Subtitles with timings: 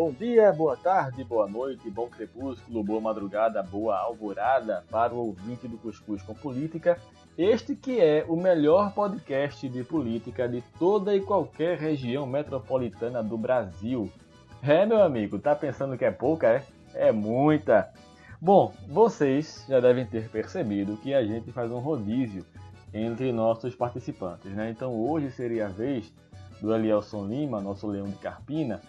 [0.00, 5.68] Bom dia, boa tarde, boa noite, bom crepúsculo, boa madrugada, boa alvorada para o ouvinte
[5.68, 6.98] do Cuscuz com Política.
[7.36, 13.36] Este que é o melhor podcast de política de toda e qualquer região metropolitana do
[13.36, 14.10] Brasil.
[14.62, 16.64] É, meu amigo, tá pensando que é pouca, é?
[16.94, 17.92] É muita.
[18.42, 22.42] Bom, vocês já devem ter percebido que a gente faz um rodízio
[22.90, 24.70] entre nossos participantes, né?
[24.70, 26.10] Então hoje seria a vez
[26.58, 28.80] do Elielson Lima, nosso leão de Carpina,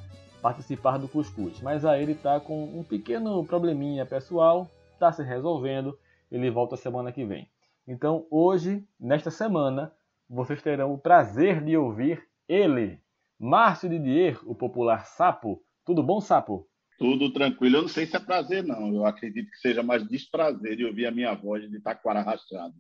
[0.42, 1.59] participar do Cuscuz.
[1.59, 6.00] Mas aí ele está com um pequeno probleminha pessoal, está se resolvendo,
[6.31, 7.45] ele volta semana que vem.
[7.86, 9.92] Então hoje, nesta semana,
[10.30, 13.02] vocês terão o prazer de ouvir ele,
[13.38, 15.62] Márcio Didier, o popular Sapo.
[15.84, 16.70] Tudo bom, Sapo?
[17.02, 17.78] Tudo tranquilo.
[17.78, 18.94] Eu não sei se é prazer, não.
[18.94, 22.76] Eu acredito que seja mais desprazer de ouvir a minha voz de taquara rachado.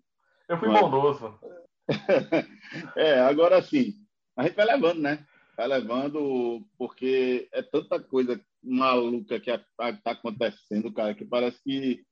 [0.47, 0.79] Eu fui Mas...
[0.79, 1.39] bondoso.
[2.95, 3.95] é, agora sim.
[4.37, 5.25] A gente vai levando, né?
[5.57, 12.03] Vai levando, porque é tanta coisa maluca que está acontecendo, cara, que parece que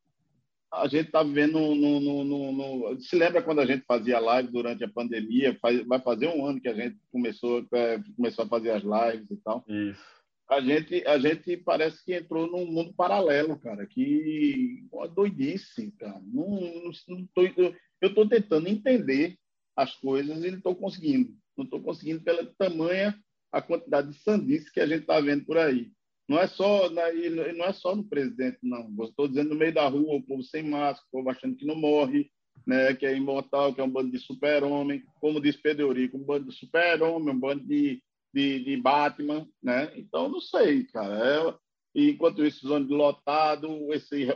[0.73, 4.51] a gente está vivendo no, no, no, no, Se lembra quando a gente fazia live
[4.51, 5.55] durante a pandemia?
[5.61, 9.29] Faz, vai fazer um ano que a gente começou, é, começou a fazer as lives
[9.29, 9.63] e tal.
[9.67, 10.18] Isso.
[10.49, 16.19] A gente, a gente parece que entrou num mundo paralelo, cara, que uma doidice, cara.
[16.25, 19.37] Não, não, tô, eu estou tentando entender
[19.75, 21.35] as coisas e não estou conseguindo.
[21.55, 23.15] Não estou conseguindo pela tamanha
[23.51, 25.91] a quantidade de sandice que a gente está vendo por aí.
[26.27, 28.89] Não é só não é só no presidente, não.
[29.03, 31.75] Estou dizendo no meio da rua, o povo sem máscara, o povo achando que não
[31.75, 32.29] morre,
[32.65, 36.23] né, que é imortal, que é um bando de super-homem, como diz Pedro Eurico, um
[36.23, 38.01] bando de super-homem, um bando de,
[38.33, 39.91] de, de, Batman, né?
[39.95, 41.17] Então, não sei, cara.
[41.17, 41.55] É,
[41.95, 44.27] enquanto isso, zona de lotado, esse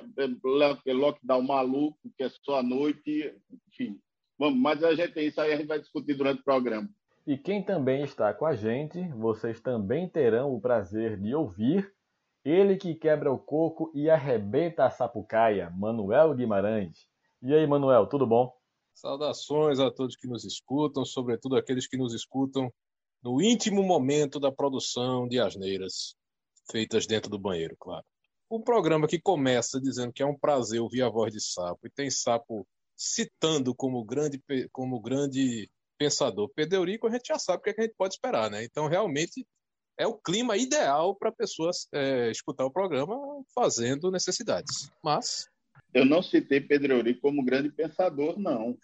[0.86, 3.36] lockdown maluco, que é só à noite,
[3.68, 4.00] enfim.
[4.38, 6.90] Vamos, mas a gente, isso aí a gente vai discutir durante o programa.
[7.26, 11.90] E quem também está com a gente, vocês também terão o prazer de ouvir
[12.44, 17.08] ele que quebra o coco e arrebenta a sapucaia, Manuel Guimarães.
[17.42, 18.52] E aí, Manuel, tudo bom?
[18.94, 22.72] Saudações a todos que nos escutam, sobretudo aqueles que nos escutam
[23.24, 26.16] no íntimo momento da produção de asneiras,
[26.70, 28.06] feitas dentro do banheiro, claro.
[28.52, 31.90] Um programa que começa dizendo que é um prazer ouvir a voz de sapo, e
[31.90, 34.42] tem sapo citando como grande,
[34.72, 38.16] como grande pensador Pedro a gente já sabe o que, é que a gente pode
[38.16, 38.64] esperar, né?
[38.64, 39.48] Então, realmente,
[39.98, 43.16] é o clima ideal para a pessoa é, escutar o programa
[43.56, 44.90] fazendo necessidades.
[45.04, 45.48] Mas.
[45.94, 48.78] Eu não citei Pedro Eurico como grande pensador, não.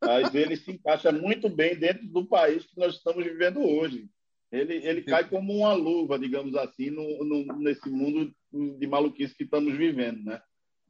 [0.00, 4.08] Mas ele se encaixa muito bem dentro do país que nós estamos vivendo hoje.
[4.50, 9.44] Ele, ele cai como uma luva, digamos assim, no, no, nesse mundo de maluquice que
[9.44, 10.42] estamos vivendo, né?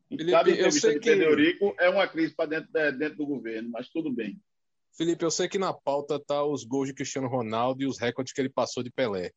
[0.08, 3.70] Felipe, Cada entrevista de Pedro Eurico é uma crise para dentro, é, dentro do governo,
[3.70, 4.38] mas tudo bem.
[4.94, 8.32] Felipe, eu sei que na pauta tá os gols de Cristiano Ronaldo e os recordes
[8.32, 9.30] que ele passou de Pelé.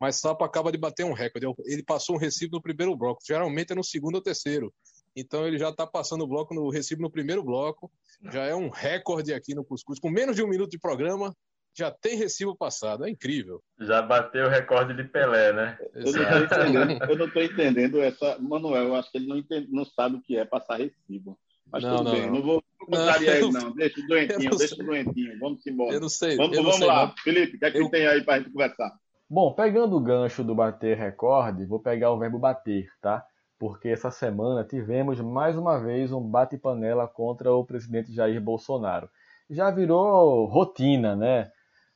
[0.00, 1.46] Mas Sapo acaba de bater um recorde.
[1.66, 3.20] Ele passou um recibo no primeiro bloco.
[3.26, 4.72] Geralmente é no segundo ou terceiro.
[5.16, 7.90] Então ele já está passando o bloco no recibo no primeiro bloco.
[8.30, 9.98] Já é um recorde aqui no Cuscuz.
[9.98, 11.34] Com menos de um minuto de programa,
[11.76, 13.04] já tem recibo passado.
[13.04, 13.62] É incrível.
[13.78, 15.78] Já bateu o recorde de Pelé, né?
[15.94, 18.38] Eu não estou entendendo, entendendo, essa.
[18.38, 21.38] Manuel, eu acho que ele não, entende, não sabe o que é passar recibo.
[21.72, 23.72] Mas não, tudo não, bem, não, não vou contrariar ele, não.
[23.72, 25.38] Deixa o doentinho, deixa o doentinho.
[25.38, 25.94] Vamos embora.
[25.94, 26.36] Eu não sei.
[26.36, 27.06] Vamos, vamos sei, lá.
[27.06, 27.14] Não.
[27.22, 27.88] Felipe, o que é que eu...
[27.88, 28.92] tem aí para a gente conversar?
[29.28, 33.24] Bom, pegando o gancho do bater recorde, vou pegar o verbo bater, tá?
[33.60, 39.06] Porque essa semana tivemos mais uma vez um bate-panela contra o presidente Jair Bolsonaro.
[39.50, 41.50] Já virou rotina, né?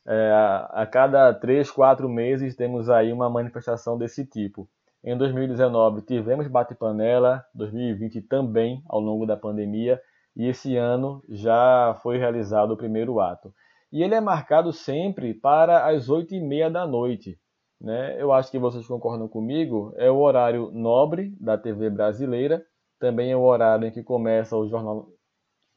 [0.07, 0.31] É,
[0.71, 4.69] a cada três, quatro meses temos aí uma manifestação desse tipo.
[5.03, 9.99] Em 2019 tivemos bate-panela, 2020 também ao longo da pandemia,
[10.37, 13.55] e esse ano já foi realizado o primeiro ato.
[13.91, 17.39] E ele é marcado sempre para as oito e meia da noite.
[17.85, 18.21] Né?
[18.21, 22.65] Eu acho que vocês concordam comigo, é o horário nobre da TV brasileira,
[22.99, 25.09] também é o horário em que começa o jornal,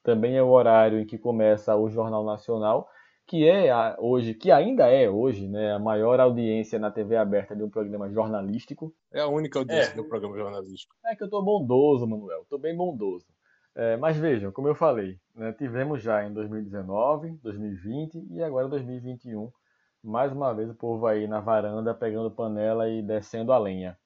[0.03, 2.87] também é o horário em que começa o Jornal Nacional
[3.27, 7.61] que é hoje, que ainda é hoje, né, a maior audiência na TV aberta de
[7.61, 8.95] um programa jornalístico.
[9.11, 9.95] É a única audiência é.
[9.95, 10.95] do programa jornalístico.
[11.05, 13.25] É que eu estou bondoso, Manuel, estou bem bondoso.
[13.75, 19.51] É, mas vejam, como eu falei, né, tivemos já em 2019, 2020 e agora 2021,
[20.07, 23.99] mais uma vez o povo aí na varanda pegando panela e descendo a lenha.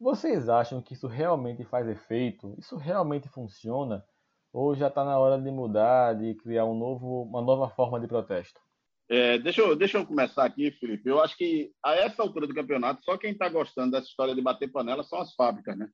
[0.00, 2.54] Vocês acham que isso realmente faz efeito?
[2.58, 4.04] Isso realmente funciona?
[4.52, 8.06] Ou já está na hora de mudar, de criar um novo, uma nova forma de
[8.06, 8.60] protesto?
[9.08, 11.08] É, deixa, eu, deixa eu começar aqui, Felipe.
[11.08, 14.42] Eu acho que a essa altura do campeonato, só quem está gostando dessa história de
[14.42, 15.88] bater panela são as fábricas, né?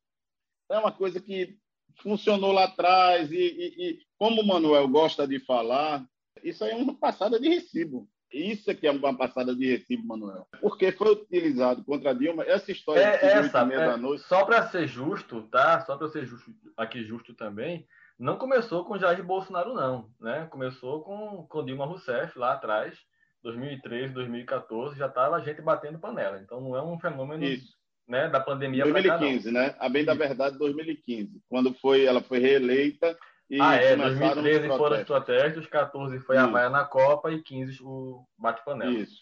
[0.71, 1.59] É uma coisa que
[2.01, 6.07] funcionou lá atrás, e, e, e, como o Manuel gosta de falar,
[6.43, 8.09] isso aí é uma passada de recibo.
[8.33, 10.47] Isso é que é uma passada de recibo, Manuel.
[10.61, 14.23] Porque foi utilizado contra Dilma essa história é, de essa, é, da noite.
[14.25, 15.81] Só para ser justo, tá?
[15.83, 17.87] Só para ser justo aqui justo também,
[18.19, 20.09] não começou com Jair Bolsonaro, não.
[20.21, 20.47] Né?
[20.51, 22.97] Começou com, com Dilma Rousseff lá atrás,
[23.43, 26.41] 2013, 2014, já estava a gente batendo panela.
[26.41, 27.81] Então não é um fenômeno Isso.
[28.09, 29.77] Né, da pandemia 2015, cá, né?
[29.79, 33.17] A bem da verdade, 2015, quando foi, ela foi reeleita
[33.53, 36.45] e ah, é, 2013 os foram os protestos, 14 foi Isso.
[36.47, 38.91] a vaia na Copa e 15 o bate-panela.
[38.91, 39.21] Isso.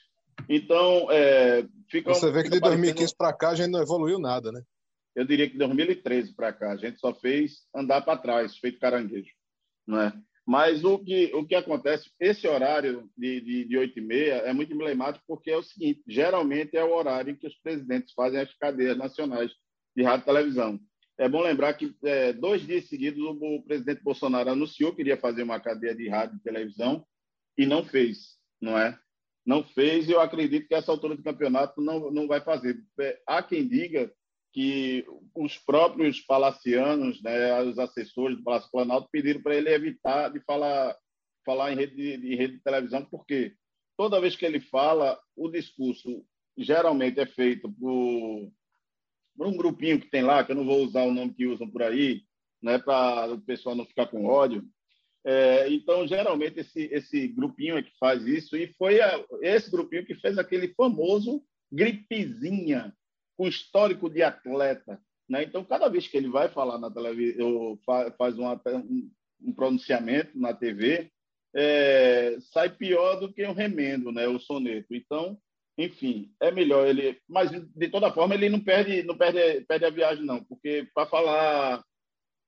[0.49, 4.53] Então, é, fica Você vê que de 2015 para cá a gente não evoluiu nada,
[4.53, 4.63] né?
[5.17, 8.79] Eu diria que de 2013 para cá a gente só fez andar para trás, feito
[8.79, 9.33] caranguejo,
[9.85, 10.13] não é?
[10.47, 14.53] Mas o que, o que acontece, esse horário de, de, de 8 e meia é
[14.53, 18.39] muito emblemático porque é o seguinte, geralmente é o horário em que os presidentes fazem
[18.39, 19.51] as cadeias nacionais
[19.97, 20.81] de rádio e televisão.
[21.21, 25.43] É bom lembrar que é, dois dias seguidos o presidente Bolsonaro anunciou que iria fazer
[25.43, 27.05] uma cadeia de rádio e televisão
[27.59, 28.99] e não fez, não é?
[29.45, 32.83] Não fez e eu acredito que essa altura do campeonato não, não vai fazer.
[32.99, 34.11] É, há quem diga
[34.51, 40.41] que os próprios palacianos, né, os assessores do Palácio Planalto, pediram para ele evitar de
[40.41, 40.97] falar,
[41.45, 43.55] falar em rede de, de rede de televisão, porque
[43.95, 46.25] toda vez que ele fala, o discurso
[46.57, 48.51] geralmente é feito por,
[49.41, 51.67] por, um grupinho que tem lá, que eu não vou usar o nome que usam
[51.67, 52.23] por aí,
[52.63, 54.63] né, para o pessoal não ficar com ódio.
[55.25, 60.05] É, então, geralmente, esse, esse grupinho é que faz isso, e foi a, esse grupinho
[60.05, 61.43] que fez aquele famoso
[61.73, 62.95] gripezinha
[63.35, 65.01] com histórico de atleta.
[65.27, 65.45] Né?
[65.45, 67.79] Então, cada vez que ele vai falar na televisão,
[68.19, 68.47] faz um,
[69.43, 71.11] um pronunciamento na TV,
[71.57, 74.29] é, sai pior do que o remendo, né?
[74.29, 74.95] o soneto.
[74.95, 75.39] Então,
[75.85, 77.21] enfim, é melhor ele.
[77.27, 81.07] Mas, de toda forma, ele não perde, não perde, perde a viagem, não, porque para
[81.09, 81.83] falar,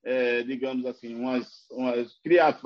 [0.05, 2.61] é, digamos assim, umas, umas criar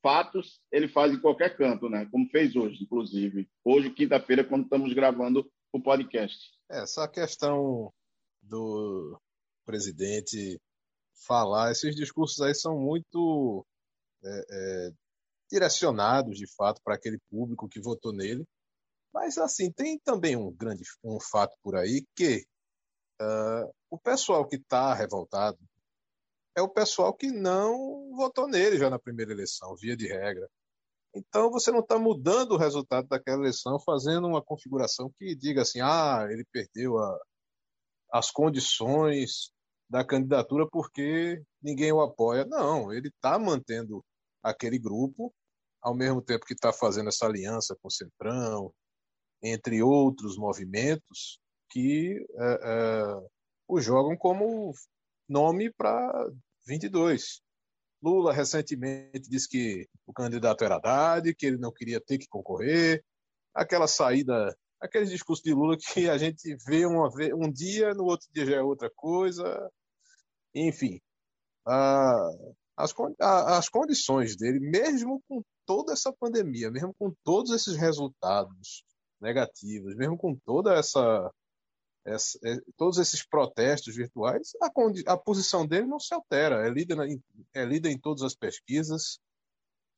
[0.00, 2.06] fatos, ele faz em qualquer canto, né?
[2.12, 3.48] como fez hoje, inclusive.
[3.64, 6.52] Hoje, quinta-feira, quando estamos gravando o podcast.
[6.70, 7.92] Essa questão
[8.40, 9.18] do
[9.66, 10.60] presidente
[11.26, 13.66] falar, esses discursos aí são muito
[14.22, 14.90] é, é,
[15.50, 18.44] direcionados, de fato, para aquele público que votou nele.
[19.14, 22.44] Mas, assim, tem também um grande um fato por aí que
[23.22, 25.56] uh, o pessoal que está revoltado
[26.56, 30.48] é o pessoal que não votou nele já na primeira eleição, via de regra.
[31.14, 35.80] Então você não está mudando o resultado daquela eleição, fazendo uma configuração que diga assim,
[35.80, 37.18] ah, ele perdeu a,
[38.12, 39.52] as condições
[39.88, 42.44] da candidatura porque ninguém o apoia.
[42.44, 44.04] Não, ele está mantendo
[44.42, 45.32] aquele grupo,
[45.80, 48.72] ao mesmo tempo que está fazendo essa aliança com o Centrão,
[49.44, 51.38] entre outros movimentos
[51.68, 53.28] que é, é,
[53.68, 54.72] o jogam como
[55.28, 56.30] nome para
[56.66, 57.42] 22.
[58.02, 63.04] Lula recentemente disse que o candidato era Haddad, que ele não queria ter que concorrer.
[63.54, 68.26] Aquela saída, aquele discurso de Lula que a gente vê uma, um dia, no outro
[68.32, 69.70] dia já é outra coisa.
[70.54, 71.00] Enfim,
[72.76, 78.84] as, as condições dele, mesmo com toda essa pandemia, mesmo com todos esses resultados
[79.24, 81.30] negativos, mesmo com toda essa
[82.06, 84.70] essa, é, todos esses protestos virtuais, a,
[85.12, 86.66] a, posição dele não se altera.
[86.66, 87.06] É líder, na,
[87.54, 89.18] é líder em todas as pesquisas,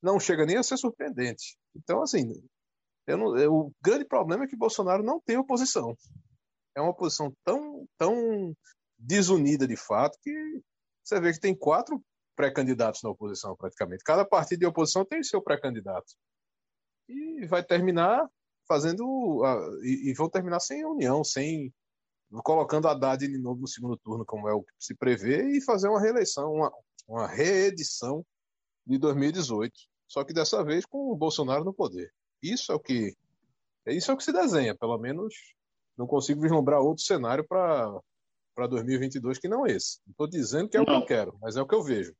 [0.01, 1.57] não chega nem a ser surpreendente.
[1.75, 2.31] Então, assim,
[3.05, 5.97] não, eu, o grande problema é que Bolsonaro não tem oposição.
[6.75, 8.55] É uma oposição tão, tão
[8.97, 10.31] desunida de fato que
[11.03, 12.01] você vê que tem quatro
[12.35, 14.03] pré-candidatos na oposição, praticamente.
[14.03, 16.13] Cada partido de oposição tem seu pré-candidato.
[17.09, 18.27] E vai terminar
[18.67, 19.03] fazendo.
[19.03, 21.73] Uh, e, e vão terminar sem união, sem
[22.43, 25.61] colocando a Haddad de novo no segundo turno, como é o que se prevê, e
[25.61, 26.71] fazer uma reeleição, uma,
[27.07, 28.25] uma reedição
[28.85, 29.73] de 2018.
[30.07, 32.11] Só que dessa vez com o Bolsonaro no poder.
[32.41, 33.15] Isso é o que
[33.87, 35.33] isso é o que se desenha, pelo menos
[35.97, 37.99] não consigo vislumbrar outro cenário para
[38.53, 39.99] para 2022 que não esse.
[40.05, 40.85] Não estou dizendo que é não.
[40.85, 42.13] o que eu quero, mas é o que eu vejo.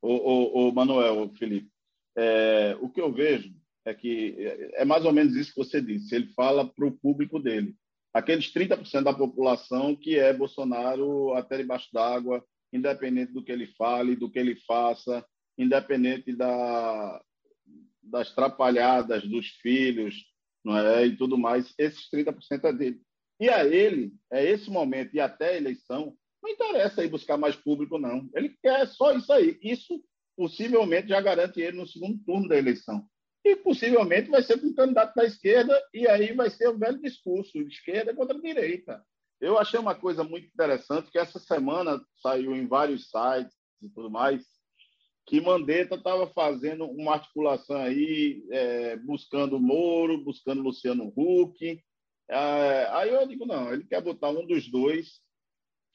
[0.00, 1.70] O, o, o Manuel, o Felipe,
[2.16, 3.54] é, o que eu vejo
[3.84, 4.36] é que
[4.74, 6.14] é mais ou menos isso que você disse.
[6.14, 7.74] Ele fala para o público dele
[8.12, 14.16] aqueles 30% da população que é Bolsonaro até debaixo d'água, independente do que ele fale,
[14.16, 15.24] do que ele faça,
[15.56, 17.22] independente da,
[18.02, 20.14] das trapalhadas dos filhos
[20.64, 21.06] não é?
[21.06, 23.00] e tudo mais, esses 30% é dele.
[23.40, 27.54] E a ele, é esse momento e até a eleição, não interessa ir buscar mais
[27.54, 28.28] público, não.
[28.34, 29.58] Ele quer só isso aí.
[29.62, 30.02] Isso
[30.36, 33.06] possivelmente já garante ele no segundo turno da eleição
[33.44, 37.00] e possivelmente vai ser com um candidato da esquerda, e aí vai ser o velho
[37.00, 39.02] discurso, esquerda contra direita.
[39.40, 44.10] Eu achei uma coisa muito interessante, que essa semana saiu em vários sites, e tudo
[44.10, 44.44] mais,
[45.26, 51.80] que Mandetta estava fazendo uma articulação aí, é, buscando Moro, buscando Luciano Huck.
[52.30, 55.20] É, aí eu digo, não, ele quer botar um dos dois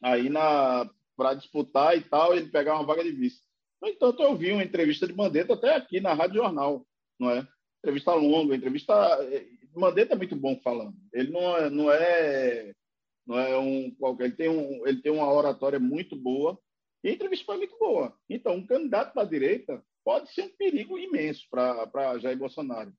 [0.02, 3.42] aí na para disputar e tal, ele pegar uma vaga de vice.
[3.82, 6.88] No entanto, eu vi uma entrevista de Mandetta até aqui na Rádio Jornal,
[7.20, 7.48] não é?
[7.80, 8.94] Entrevista longa, entrevista.
[9.32, 10.96] É, Mandetta é muito bom falando.
[11.12, 12.72] Ele não é, não é,
[13.26, 14.26] não é um qualquer.
[14.26, 16.58] Ele tem, um, ele tem uma oratória muito boa
[17.04, 18.16] e a entrevista foi muito boa.
[18.30, 22.94] Então, um candidato para a direita pode ser um perigo imenso para Jair Bolsonaro,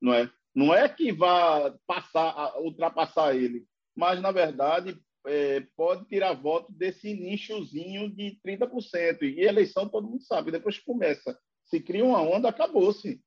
[0.00, 0.30] não é?
[0.54, 3.66] Não é que vá passar, ultrapassar ele,
[3.96, 9.22] mas na verdade é, pode tirar voto desse nichozinho de 30%.
[9.22, 13.20] E eleição todo mundo sabe, depois começa, se cria uma onda, acabou-se.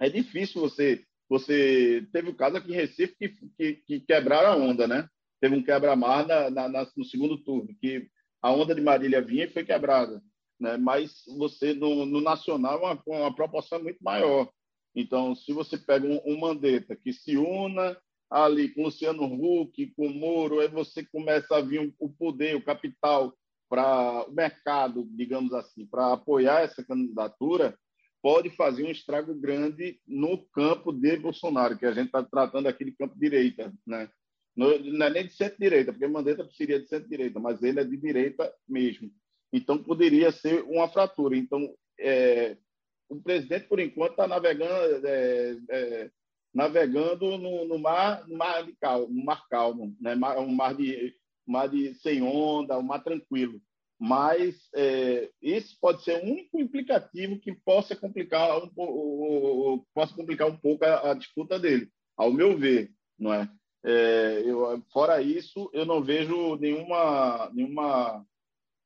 [0.00, 1.04] É difícil você.
[1.28, 5.06] Você teve o caso aqui em Recife que, que, que quebraram a onda, né?
[5.40, 8.08] Teve um quebra-mar na, na, na, no segundo turno, que
[8.40, 10.22] a onda de Marília vinha e foi quebrada.
[10.58, 10.76] Né?
[10.76, 14.50] Mas você, no, no nacional, uma, uma proporção muito maior.
[14.94, 17.96] Então, se você pega um, um Mandetta que se una
[18.30, 23.34] ali com Luciano Huck, com Moro, aí você começa a vir o poder, o capital
[23.68, 27.78] para o mercado, digamos assim, para apoiar essa candidatura,
[28.22, 32.84] pode fazer um estrago grande no campo de Bolsonaro, que a gente está tratando aqui
[32.84, 34.10] de campo direita, né?
[34.56, 34.72] Não
[35.06, 39.08] é nem de centro-direita, porque Mandetta seria de centro-direita, mas ele é de direita mesmo.
[39.52, 41.36] Então, poderia ser uma fratura.
[41.36, 42.56] Então, é,
[43.08, 46.10] o presidente, por enquanto, está navegando, é, é,
[46.52, 50.16] navegando no, no, mar, no mar calmo, mar calmo, né?
[50.38, 51.14] um mar de,
[51.46, 53.60] mar de sem onda, um mar tranquilo.
[53.98, 60.56] Mas é, esse pode ser o único implicativo que possa complicar um, possa complicar um
[60.56, 63.50] pouco a, a, disputa dele, ao meu ver, não é?
[63.84, 68.24] é eu, fora isso, eu não vejo nenhuma, nenhuma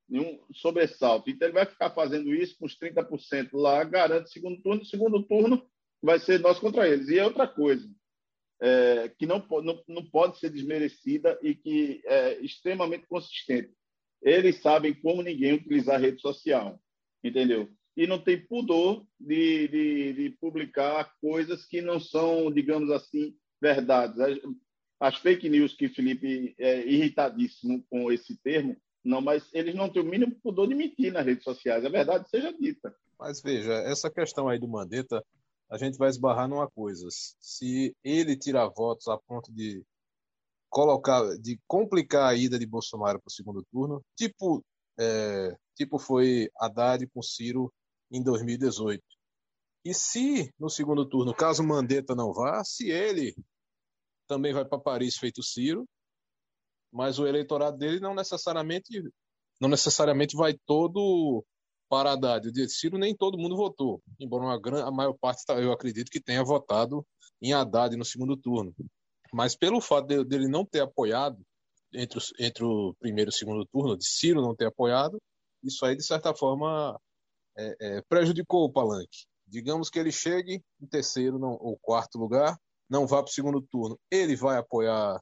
[0.08, 1.30] nenhum sobressalto.
[1.30, 4.84] Então, ele vai ficar fazendo isso com os 30% lá, garante segundo turno.
[4.84, 5.66] Segundo turno,
[6.02, 7.08] vai ser nós contra eles.
[7.08, 7.88] E é outra coisa
[8.62, 13.72] é, que não, não, não pode ser desmerecida e que é extremamente consistente.
[14.22, 16.80] Eles sabem como ninguém utilizar rede social,
[17.22, 17.68] entendeu?
[17.96, 24.18] E não tem pudor de, de, de publicar coisas que não são, digamos assim, verdades.
[24.20, 24.38] As,
[25.00, 30.00] as fake news que Felipe é irritadíssimo com esse termo, não, mas eles não têm
[30.00, 31.84] o mínimo pudor de mentir nas redes sociais.
[31.84, 32.94] A verdade seja dita.
[33.18, 35.24] Mas veja, essa questão aí do Mandetta
[35.68, 37.08] a gente vai esbarrar numa coisa.
[37.10, 39.82] Se ele tirar votos a ponto de
[40.72, 44.64] colocar, de complicar a ida de Bolsonaro para o segundo turno, tipo,
[44.98, 47.70] é, tipo foi Haddad com Ciro
[48.10, 49.02] em 2018.
[49.84, 53.34] E se no segundo turno, caso Mandetta não vá, se ele
[54.26, 55.84] também vai para Paris feito Ciro,
[56.90, 59.02] mas o eleitorado dele não necessariamente
[59.60, 61.44] não necessariamente vai todo
[61.88, 62.50] para Haddad.
[62.50, 66.10] De Ciro nem todo mundo votou, embora uma grande, a maior parte, tá, eu acredito
[66.10, 67.06] que tenha votado
[67.42, 68.74] em Haddad no segundo turno.
[69.32, 71.40] Mas pelo fato dele, não ter apoiado
[71.92, 75.18] entre, os, entre o primeiro e o segundo turno, de Ciro não ter apoiado,
[75.62, 76.98] isso aí, de certa forma,
[77.56, 79.26] é, é, prejudicou o palanque.
[79.46, 82.56] Digamos que ele chegue em terceiro não, ou quarto lugar,
[82.88, 83.98] não vá para o segundo turno.
[84.10, 85.18] Ele vai apoiar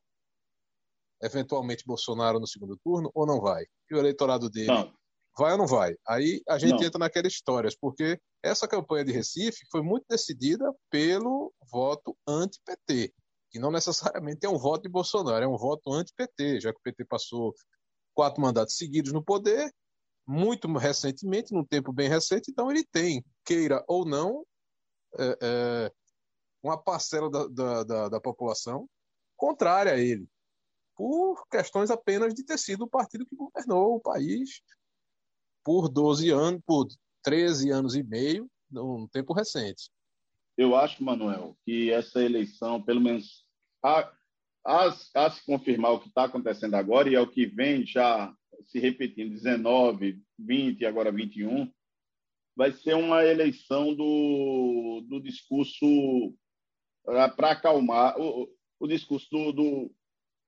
[1.22, 3.64] eventualmente Bolsonaro no segundo turno ou não vai?
[3.90, 4.92] E o eleitorado dele não.
[5.38, 5.94] Vai ou não vai?
[6.06, 6.84] Aí a gente não.
[6.84, 13.12] entra naquelas histórias, porque essa campanha de Recife foi muito decidida pelo voto anti-PT,
[13.50, 16.82] que não necessariamente é um voto de Bolsonaro, é um voto anti-PT, já que o
[16.82, 17.54] PT passou
[18.14, 19.72] quatro mandatos seguidos no poder,
[20.26, 24.44] muito recentemente, num tempo bem recente, então ele tem, queira ou não,
[25.18, 25.92] é, é,
[26.62, 28.88] uma parcela da, da, da, da população
[29.36, 30.28] contrária a ele,
[30.94, 34.60] por questões apenas de ter sido o partido que governou o país
[35.64, 36.86] por 12 anos, por
[37.22, 39.90] 13 anos e meio, num tempo recente.
[40.60, 43.46] Eu acho, Manuel, que essa eleição, pelo menos,
[43.82, 44.12] a,
[44.62, 48.30] a, a se confirmar o que está acontecendo agora e é o que vem já
[48.66, 51.72] se repetindo, 19, 20 e agora 21,
[52.54, 56.36] vai ser uma eleição do, do discurso
[57.06, 58.46] para acalmar o,
[58.78, 59.94] o discurso do, do,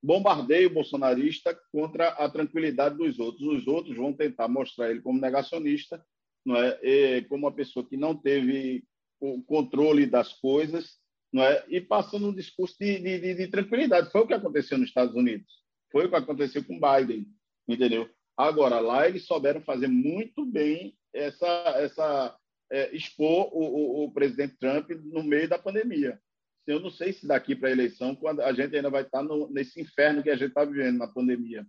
[0.03, 3.49] bombardeio bolsonarista contra a tranquilidade dos outros.
[3.49, 6.05] Os outros vão tentar mostrar ele como negacionista,
[6.45, 6.79] não é?
[6.83, 8.85] E como uma pessoa que não teve
[9.23, 10.99] o controle das coisas,
[11.33, 11.65] não é?
[11.69, 14.11] E passando um discurso de, de, de, tranquilidade.
[14.11, 15.47] Foi o que aconteceu nos Estados Unidos.
[15.91, 17.27] Foi o que aconteceu com Biden,
[17.69, 18.09] entendeu?
[18.37, 22.37] Agora lá eles souberam fazer muito bem essa essa
[22.71, 26.19] é, expor o, o, o presidente Trump no meio da pandemia
[26.67, 29.51] eu não sei se daqui para a eleição, quando a gente ainda vai estar no,
[29.51, 31.67] nesse inferno que a gente está vivendo na pandemia.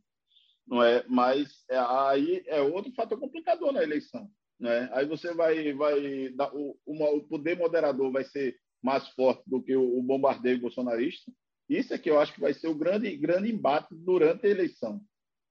[0.67, 1.03] não é?
[1.07, 4.29] Mas é, aí é outro fator complicador na eleição,
[4.63, 4.89] né?
[4.93, 9.61] Aí você vai, vai dar o, uma, o poder moderador vai ser mais forte do
[9.61, 11.29] que o, o bombardeio bolsonarista.
[11.67, 15.01] Isso é que eu acho que vai ser o grande, grande embate durante a eleição,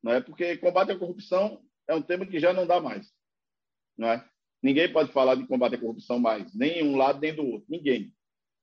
[0.03, 0.21] não é?
[0.23, 3.07] Porque combate à corrupção é um tema que já não dá mais,
[3.99, 4.27] não é?
[4.63, 8.15] Ninguém pode falar de combate à corrupção mais, nem um lado nem do outro, ninguém.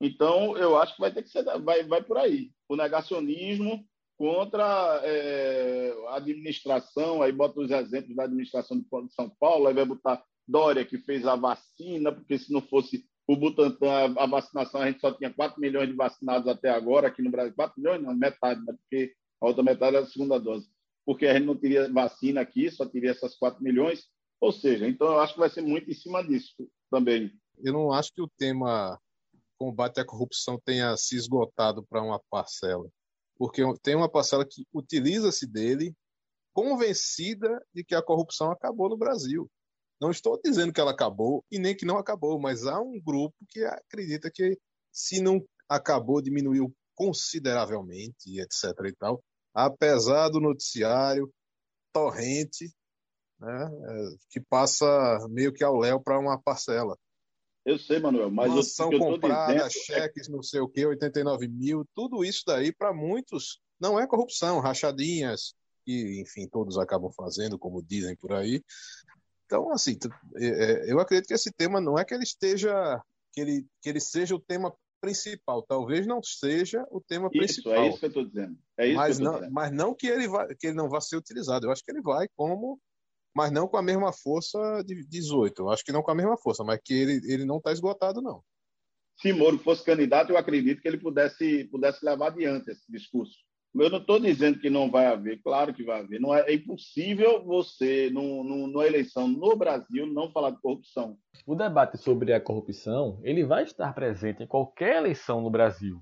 [0.02, 2.52] Então, eu acho que vai ter que ser, vai, vai por aí.
[2.68, 3.86] O negacionismo
[4.18, 9.86] contra é, a administração, aí bota os exemplos da administração de São Paulo, aí vai
[9.86, 14.88] botar Dória, que fez a vacina, porque se não fosse o Butantan, a, vacinação, a
[14.88, 17.54] gente só tinha 4 milhões de vacinados até agora aqui no Brasil.
[17.56, 18.74] 4 milhões, não, metade, né?
[18.74, 20.68] porque a outra metade era a segunda dose.
[21.06, 24.06] Porque a gente não teria vacina aqui, só teria essas 4 milhões.
[24.42, 27.32] Ou seja, então eu acho que vai ser muito em cima disso também.
[27.64, 29.00] Eu não acho que o tema
[29.58, 32.90] combate à corrupção tenha se esgotado para uma parcela
[33.40, 35.96] porque tem uma parcela que utiliza-se dele
[36.54, 39.50] convencida de que a corrupção acabou no Brasil.
[40.00, 43.36] Não estou dizendo que ela acabou e nem que não acabou, mas há um grupo
[43.50, 44.58] que acredita que
[44.92, 48.64] se não acabou, diminuiu consideravelmente, etc.
[48.86, 51.32] e tal, apesar do noticiário
[51.94, 52.70] torrente,
[53.40, 54.86] né, é, que passa
[55.30, 56.98] meio que ao léu para uma parcela.
[57.66, 59.86] Eu sei, Manuel, mas Mansão eu, comprada, dizendo...
[59.86, 64.60] cheques, não sei o quê, 89 mil, tudo isso daí, para muitos, não é corrupção,
[64.60, 65.54] rachadinhas,
[65.86, 68.62] que, enfim, todos acabam fazendo, como dizem por aí.
[69.50, 69.98] Então, assim,
[70.36, 73.02] é, é, eu acredito que esse tema não é que ele esteja,
[73.34, 75.64] que ele, que ele seja o tema principal.
[75.64, 77.74] Talvez não seja o tema isso, principal.
[77.74, 78.56] É isso que eu estou dizendo.
[78.78, 79.52] É isso mas, não, dizendo.
[79.52, 81.66] mas não que ele, vai, que ele não vá ser utilizado.
[81.66, 82.80] Eu acho que ele vai como
[83.36, 85.62] mas não com a mesma força de 18.
[85.62, 88.22] Eu acho que não com a mesma força, mas que ele, ele não está esgotado,
[88.22, 88.44] não.
[89.22, 93.38] Se Moro fosse candidato, eu acredito que ele pudesse, pudesse levar adiante esse discurso.
[93.76, 96.20] Eu não estou dizendo que não vai haver, claro que vai haver.
[96.20, 101.18] Não é, é impossível você, no, no, numa eleição no Brasil, não falar de corrupção.
[101.46, 106.02] O debate sobre a corrupção ele vai estar presente em qualquer eleição no Brasil,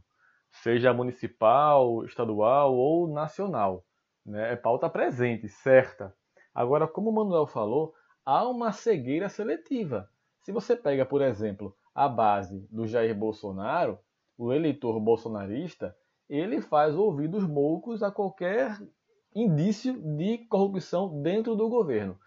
[0.64, 3.84] seja municipal, estadual ou nacional.
[4.26, 4.54] Né?
[4.54, 6.14] É pauta presente, certa.
[6.56, 7.94] Agora, como o Manuel falou,
[8.26, 10.10] há uma cegueira seletiva.
[10.42, 14.00] Se você pega, por exemplo, a base do Jair Bolsonaro,
[14.38, 15.94] o eleitor bolsonarista,
[16.30, 18.78] ele faz ouvidos moucos a qualquer
[19.36, 22.18] indício de corrupção dentro do governo.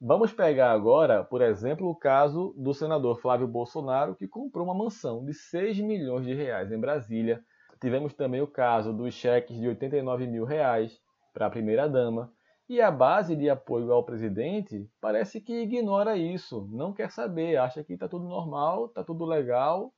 [0.00, 5.24] Vamos pegar agora, por exemplo, o caso do senador Flávio Bolsonaro, que comprou uma mansão
[5.24, 7.42] de 6 milhões de reais em Brasília.
[7.80, 11.00] Tivemos também o caso dos cheques de 89 mil reais
[11.32, 12.32] para a primeira-dama.
[12.68, 17.84] E a base de apoio ao presidente parece que ignora isso, não quer saber, acha
[17.84, 19.92] que está tudo normal, está tudo legal.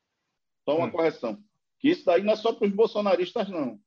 [0.65, 0.91] Só uma hum.
[0.91, 1.39] correção.
[1.79, 3.79] Que isso daí não é só para os bolsonaristas, não.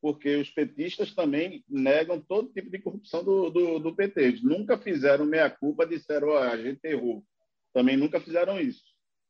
[0.00, 4.20] Porque os petistas também negam todo tipo de corrupção do, do, do PT.
[4.20, 7.24] Eles nunca fizeram meia-culpa, disseram, oh, a gente errou.
[7.72, 8.84] Também nunca fizeram isso.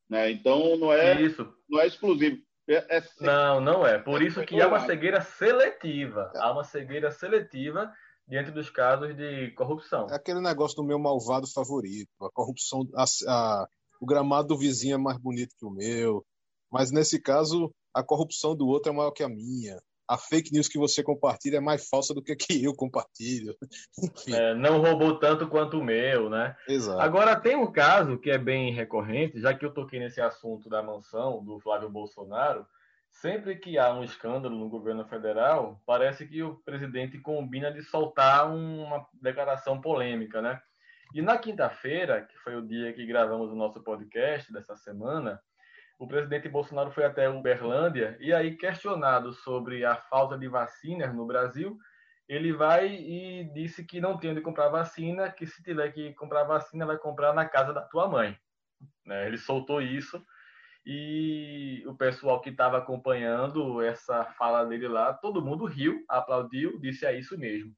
[0.08, 0.30] Né?
[0.30, 1.48] Então, não é, isso.
[1.68, 2.38] não é exclusivo.
[2.68, 3.98] É, é não, não é.
[3.98, 6.32] Por isso que há uma cegueira seletiva.
[6.36, 7.92] Há uma cegueira seletiva
[8.26, 10.08] diante dos casos de corrupção.
[10.10, 13.68] É aquele negócio do meu malvado favorito, a corrupção, a, a,
[14.00, 16.24] o gramado do vizinho é mais bonito que o meu,
[16.70, 19.80] mas nesse caso a corrupção do outro é maior que a minha.
[20.08, 23.56] A fake news que você compartilha é mais falsa do que a que eu compartilho.
[24.28, 26.56] É, não roubou tanto quanto o meu, né?
[26.68, 27.00] Exato.
[27.00, 30.82] Agora, tem um caso que é bem recorrente, já que eu toquei nesse assunto da
[30.82, 32.66] mansão do Flávio Bolsonaro,
[33.20, 38.54] Sempre que há um escândalo no governo federal, parece que o presidente combina de soltar
[38.54, 40.60] uma declaração polêmica, né?
[41.14, 45.40] E na quinta-feira, que foi o dia que gravamos o nosso podcast dessa semana,
[45.98, 51.26] o presidente Bolsonaro foi até Uberlândia e aí questionado sobre a falta de vacinas no
[51.26, 51.78] Brasil,
[52.28, 56.44] ele vai e disse que não tem onde comprar vacina, que se tiver que comprar
[56.44, 58.36] vacina vai comprar na casa da tua mãe.
[59.06, 59.26] Né?
[59.26, 60.22] Ele soltou isso
[60.84, 67.06] e o pessoal que estava acompanhando essa fala dele lá, todo mundo riu, aplaudiu, disse
[67.06, 67.72] é isso mesmo.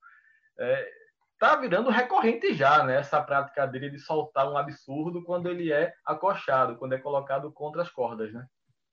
[0.58, 0.90] É,
[1.38, 2.96] tá virando recorrente já, né?
[2.96, 7.82] Essa prática dele de soltar um absurdo quando ele é acochado, quando é colocado contra
[7.82, 8.44] as cordas, né?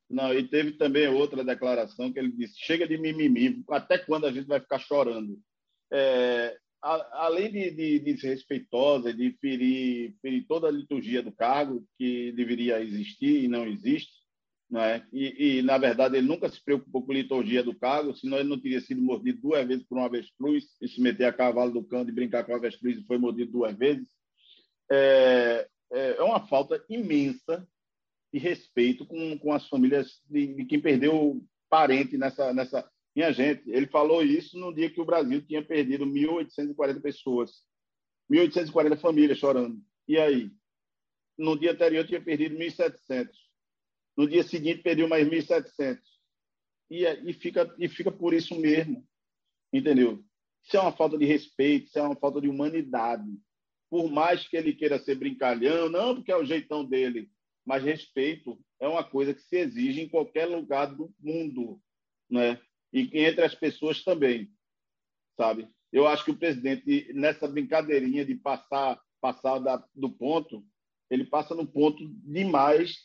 [0.09, 4.31] Não, e teve também outra declaração que ele disse: chega de mimimi, até quando a
[4.31, 5.39] gente vai ficar chorando?
[5.91, 11.31] É, a, além de, de, de ser respeitosa, de ferir, ferir toda a liturgia do
[11.31, 14.13] cargo que deveria existir e não existe,
[14.69, 15.05] não é?
[15.13, 18.49] E, e, na verdade, ele nunca se preocupou com a liturgia do cargo, senão ele
[18.49, 21.83] não teria sido mordido duas vezes por um avestruz e se meter a cavalo do
[21.83, 24.07] cão e brincar com o avestruz e foi mordido duas vezes.
[24.91, 27.67] É, é, é uma falta imensa
[28.33, 33.69] de respeito com, com as famílias de, de quem perdeu parente nessa, nessa, Minha gente,
[33.69, 37.63] ele falou isso no dia que o Brasil tinha perdido 1.840 pessoas,
[38.31, 39.79] 1.840 famílias chorando.
[40.07, 40.51] E aí?
[41.37, 43.44] No dia anterior tinha perdido 1.700.
[44.15, 45.99] No dia seguinte perdeu mais 1.700.
[46.89, 49.05] E, e, fica, e fica por isso mesmo.
[49.73, 50.23] Entendeu?
[50.63, 53.29] Isso é uma falta de respeito, isso é uma falta de humanidade.
[53.89, 57.29] Por mais que ele queira ser brincalhão, não porque é o jeitão dele,
[57.65, 61.79] mas respeito é uma coisa que se exige em qualquer lugar do mundo,
[62.29, 62.59] né?
[62.91, 64.49] E entre as pessoas também,
[65.37, 65.67] sabe?
[65.91, 70.63] Eu acho que o presidente nessa brincadeirinha de passar passar da, do ponto,
[71.09, 72.97] ele passa no ponto demais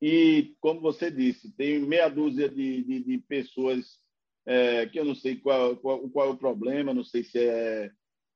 [0.00, 3.98] e, como você disse, tem meia dúzia de, de, de pessoas
[4.46, 7.90] é, que eu não sei qual, qual, qual, é o problema, não sei se é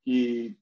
[0.05, 0.57] que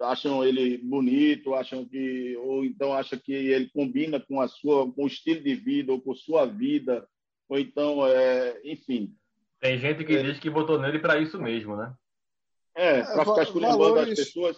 [0.00, 5.04] acham ele bonito, acham que ou então acham que ele combina com a sua com
[5.04, 7.08] o estilo de vida ou com sua vida,
[7.48, 9.14] ou então é, enfim.
[9.60, 11.94] Tem gente que é, diz que votou nele para isso mesmo, né?
[12.76, 14.56] É, é para ficar esculhambando as pessoas.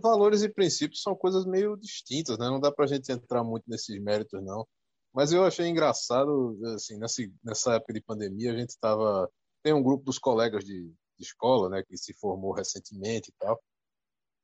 [0.00, 2.46] Valores e princípios são coisas meio distintas, né?
[2.46, 4.66] Não dá para a gente entrar muito nesses méritos, não.
[5.12, 9.30] Mas eu achei engraçado, assim, nessa, nessa época de pandemia, a gente estava.
[9.62, 13.62] Tem um grupo dos colegas de, de escola, né, que se formou recentemente e tal.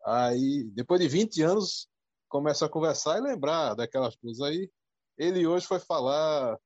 [0.07, 1.89] Aí, depois de 20 anos,
[2.29, 4.41] começa a conversar e lembrar daquelas coisas.
[4.43, 4.71] Aí,
[5.17, 6.59] ele hoje foi falar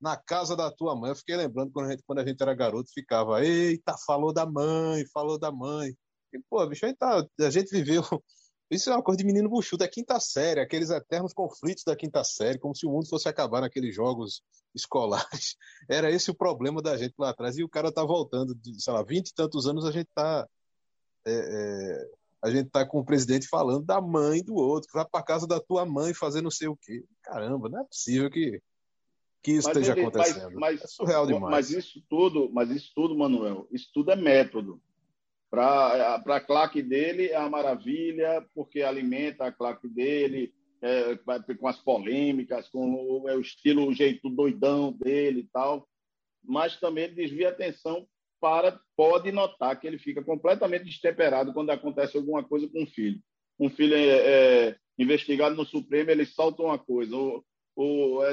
[0.00, 1.10] na casa da tua mãe.
[1.10, 4.44] Eu fiquei lembrando quando a gente, quando a gente era garoto, ficava, eita, falou da
[4.44, 5.94] mãe, falou da mãe.
[6.32, 8.02] E, pô, bicho, aí tá, a gente viveu
[8.72, 12.24] isso é uma coisa de menino buchudo, da quinta série, aqueles eternos conflitos da quinta
[12.24, 14.42] série, como se o mundo fosse acabar naqueles jogos
[14.74, 15.56] escolares.
[15.88, 17.58] Era esse o problema da gente lá atrás.
[17.58, 20.48] E o cara tá voltando de, sei lá, vinte e tantos anos, a gente tá.
[21.24, 22.10] É, é,
[22.42, 25.46] a gente tá com o presidente falando da mãe do outro, que vai pra casa
[25.46, 27.04] da tua mãe fazer não sei o quê.
[27.22, 28.60] Caramba, não é possível que,
[29.42, 30.58] que isso mas esteja acontecendo.
[30.58, 31.50] Mas, mas, é surreal demais.
[31.52, 34.82] Mas isso tudo, mas isso tudo, Manuel, isso tudo é método.
[35.52, 41.14] Para a claque dele é uma maravilha, porque alimenta a claque dele é,
[41.58, 45.86] com as polêmicas, com o, é o estilo, o jeito doidão dele e tal.
[46.42, 48.08] Mas também ele desvia atenção
[48.40, 48.80] para.
[48.96, 53.20] Pode notar que ele fica completamente destemperado quando acontece alguma coisa com o filho.
[53.60, 57.14] Um filho é, é investigado no Supremo, ele salta uma coisa.
[57.14, 57.44] O,
[57.76, 58.32] o, é,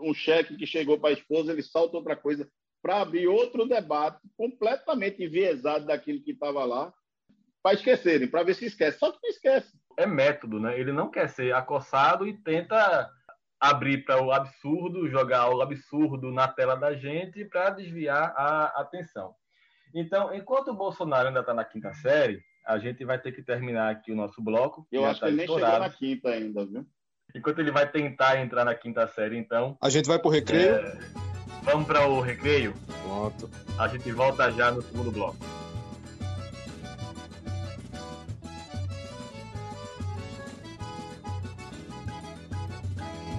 [0.00, 2.50] um cheque que chegou para a esposa, ele salta outra coisa
[2.82, 6.92] para abrir outro debate completamente enviesado daquilo que estava lá,
[7.62, 8.98] para esquecerem, para ver se esquece.
[8.98, 9.78] Só que não esquece.
[9.98, 10.78] É método, né?
[10.78, 13.10] Ele não quer ser acossado e tenta
[13.60, 19.34] abrir para o absurdo, jogar o absurdo na tela da gente para desviar a atenção.
[19.94, 23.90] Então, enquanto o Bolsonaro ainda está na quinta série, a gente vai ter que terminar
[23.90, 24.86] aqui o nosso bloco.
[24.90, 25.80] Eu acho tá que ele estourado.
[25.80, 26.86] nem chegou na quinta ainda, viu?
[27.34, 29.76] Enquanto ele vai tentar entrar na quinta série, então.
[29.80, 30.76] A gente vai pro recreio?
[30.76, 31.29] É...
[31.72, 32.74] Vamos para o recreio?
[33.04, 33.48] Pronto.
[33.78, 35.36] A gente volta já no segundo bloco.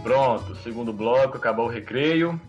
[0.01, 2.39] Pronto, segundo bloco, acabou o recreio.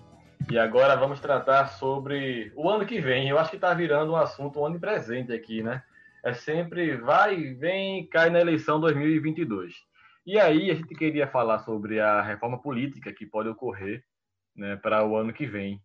[0.49, 3.29] E agora vamos tratar sobre o ano que vem.
[3.29, 5.83] Eu acho que está virando um assunto onipresente aqui, né?
[6.25, 9.75] É sempre vai, vem, cai na eleição 2022.
[10.25, 14.05] E aí a gente queria falar sobre a reforma política que pode ocorrer
[14.57, 15.81] né, para o ano que vem.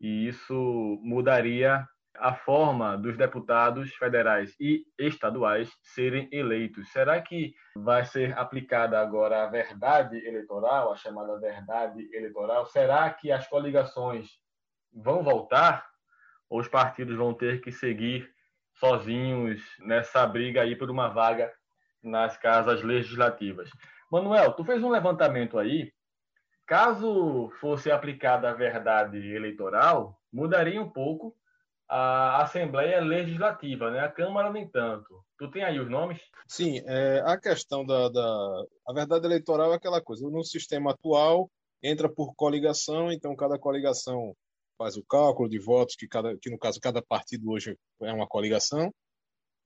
[0.00, 6.90] E isso mudaria a forma dos deputados federais e estaduais serem eleitos.
[6.92, 12.66] Será que vai ser aplicada agora a verdade eleitoral, a chamada verdade eleitoral?
[12.66, 14.28] Será que as coligações
[14.92, 15.86] vão voltar
[16.48, 18.28] ou os partidos vão ter que seguir
[18.74, 21.50] sozinhos nessa briga aí por uma vaga
[22.02, 23.70] nas casas legislativas?
[24.10, 25.92] Manuel, tu fez um levantamento aí
[26.70, 31.36] Caso fosse aplicada a verdade eleitoral, mudaria um pouco
[31.88, 33.98] a Assembleia Legislativa, né?
[33.98, 35.20] A Câmara nem tanto.
[35.36, 36.20] Tu tem aí os nomes?
[36.46, 40.30] Sim, é, a questão da, da a verdade eleitoral é aquela coisa.
[40.30, 41.50] No sistema atual
[41.82, 44.32] entra por coligação, então cada coligação
[44.78, 48.28] faz o cálculo de votos que cada, que no caso cada partido hoje é uma
[48.28, 48.94] coligação,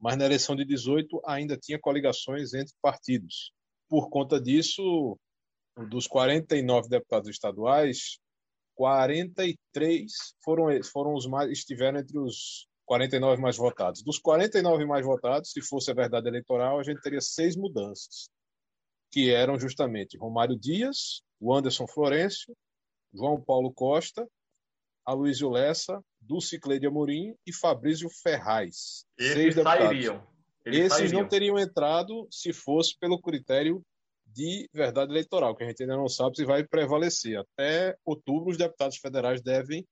[0.00, 3.52] mas na eleição de 18 ainda tinha coligações entre partidos.
[3.90, 5.18] Por conta disso,
[5.88, 8.18] dos 49 deputados estaduais,
[8.74, 10.12] 43
[10.44, 14.02] foram, foram os mais, estiveram entre os 49 mais votados.
[14.02, 18.28] Dos 49 mais votados, se fosse a verdade eleitoral, a gente teria seis mudanças,
[19.10, 22.54] que eram justamente Romário Dias, o Anderson Florencio,
[23.12, 24.26] João Paulo Costa,
[25.06, 29.04] Aloysio Lessa, Dulce Cleide Amorim e Fabrício Ferraz.
[29.18, 29.84] Esses seis deputados.
[29.84, 30.26] Sairiam.
[30.64, 31.22] Eles Esses sairiam.
[31.22, 33.84] não teriam entrado se fosse pelo critério
[34.34, 37.38] de verdade eleitoral, que a gente ainda não sabe se vai prevalecer.
[37.38, 39.86] Até outubro, os deputados federais devem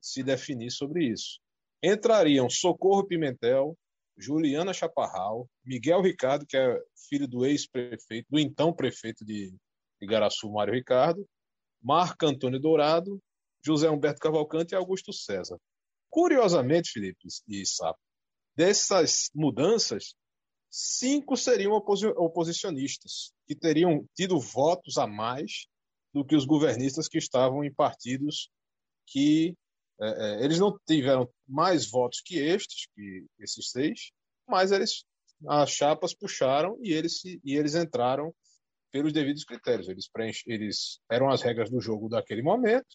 [0.00, 1.40] se definir sobre isso.
[1.82, 3.76] Entrariam Socorro Pimentel,
[4.16, 9.54] Juliana Chaparral, Miguel Ricardo, que é filho do ex-prefeito, do então prefeito de
[10.00, 11.26] Igaraçu, Mário Ricardo,
[11.82, 13.20] Marco Antônio Dourado,
[13.64, 15.58] José Humberto Cavalcante e Augusto César.
[16.08, 17.98] Curiosamente, Felipe e Sapo,
[18.56, 20.14] dessas mudanças,
[20.70, 25.66] cinco seriam oposi oposicionistas, que teriam tido votos a mais
[26.12, 28.50] do que os governistas que estavam em partidos
[29.06, 29.56] que
[30.00, 34.10] é, é, eles não tiveram mais votos que estes, que esses seis,
[34.46, 35.04] mas eles
[35.46, 38.34] as chapas puxaram e eles e eles entraram
[38.90, 39.88] pelos devidos critérios.
[39.88, 42.86] Eles preenche, eles eram as regras do jogo daquele momento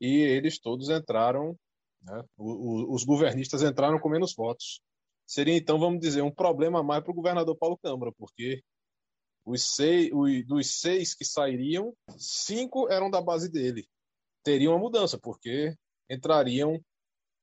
[0.00, 1.56] e eles todos entraram,
[2.02, 4.80] né, os governistas entraram com menos votos.
[5.28, 8.62] Seria então, vamos dizer, um problema a mais para o governador Paulo Câmara, porque
[9.44, 13.86] os seis, os, dos seis que sairiam, cinco eram da base dele.
[14.42, 15.74] Teria uma mudança, porque
[16.08, 16.82] entrariam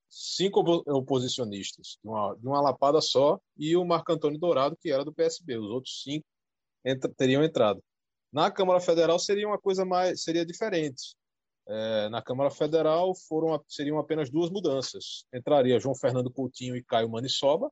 [0.10, 5.06] cinco oposicionistas, de uma, de uma lapada só, e o Marco Antônio Dourado, que era
[5.06, 5.56] do PSB.
[5.58, 6.26] Os outros cinco
[6.84, 7.84] entra, teriam entrado.
[8.34, 11.16] Na Câmara Federal seria uma coisa mais, seria diferente.
[11.68, 15.26] É, na Câmara Federal foram seriam apenas duas mudanças.
[15.34, 17.72] Entraria João Fernando Coutinho e Caio Manissoba,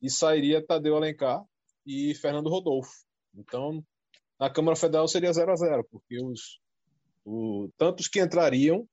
[0.00, 1.42] e sairia Tadeu Alencar
[1.86, 2.92] e Fernando Rodolfo.
[3.34, 3.82] Então,
[4.38, 6.60] na Câmara Federal seria 0 a 0 porque os
[7.24, 8.86] o, tantos que entrariam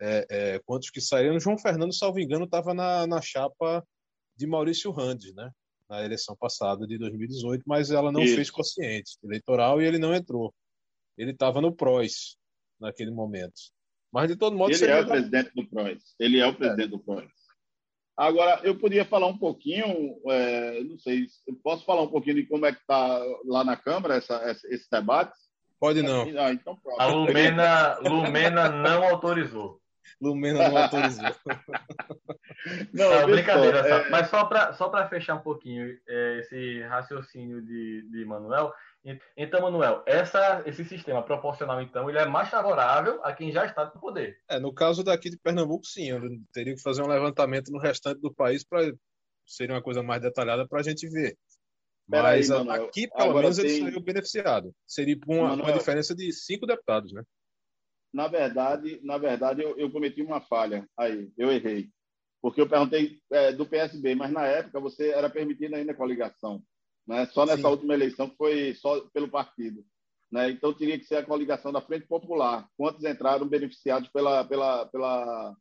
[0.00, 1.38] é, é, quantos que saíram.
[1.38, 3.84] João Fernando, salvo engano, estava na, na chapa
[4.36, 5.50] de Maurício Randes, né?
[5.88, 8.34] Na eleição passada de 2018, mas ela não Isso.
[8.34, 10.54] fez consciente eleitoral e ele não entrou.
[11.16, 12.36] Ele estava no PROS
[12.82, 13.54] naquele momento.
[14.12, 14.74] Mas de todo modo.
[14.74, 16.14] Ele é o presidente do PROS.
[16.18, 16.90] Ele é o presidente é.
[16.90, 17.32] do PROS.
[18.14, 21.26] Agora, eu podia falar um pouquinho, é, não sei,
[21.64, 24.86] posso falar um pouquinho de como é que está lá na Câmara essa, essa, esse
[24.90, 25.32] debate?
[25.80, 26.22] Pode não.
[26.38, 29.80] Ah, então a Lumena, Lumena não autorizou.
[30.20, 31.24] Lumena não autorizou.
[32.92, 34.10] não, não brincadeira, é...
[34.10, 38.72] mas só para só fechar um pouquinho é, esse raciocínio de, de Manuel.
[39.36, 43.86] Então, Manuel, essa, esse sistema proporcional, então, ele é mais favorável a quem já está
[43.86, 44.38] no poder.
[44.48, 46.10] É, no caso daqui de Pernambuco, sim.
[46.10, 46.20] Eu
[46.52, 48.92] teria que fazer um levantamento no restante do país para
[49.44, 51.36] ser uma coisa mais detalhada para a gente ver.
[52.06, 53.66] Mas aí, aqui, pelo menos, tem...
[53.66, 54.74] ele seria beneficiado.
[54.86, 57.24] Seria uma, uma diferença de cinco deputados, né?
[58.12, 61.88] na verdade, na verdade eu, eu, cometi uma falha aí, eu errei.
[62.42, 66.62] Porque eu perguntei é, do PSB, mas na época você era permitido ainda coligação.
[67.06, 67.26] Né?
[67.26, 67.68] Só nessa Sim.
[67.68, 69.84] última eleição foi só pelo partido.
[70.30, 70.50] Né?
[70.50, 72.68] Então teria que ser a coligação da Frente Popular.
[72.76, 75.56] Quantos entraram beneficiados pela, pela, pela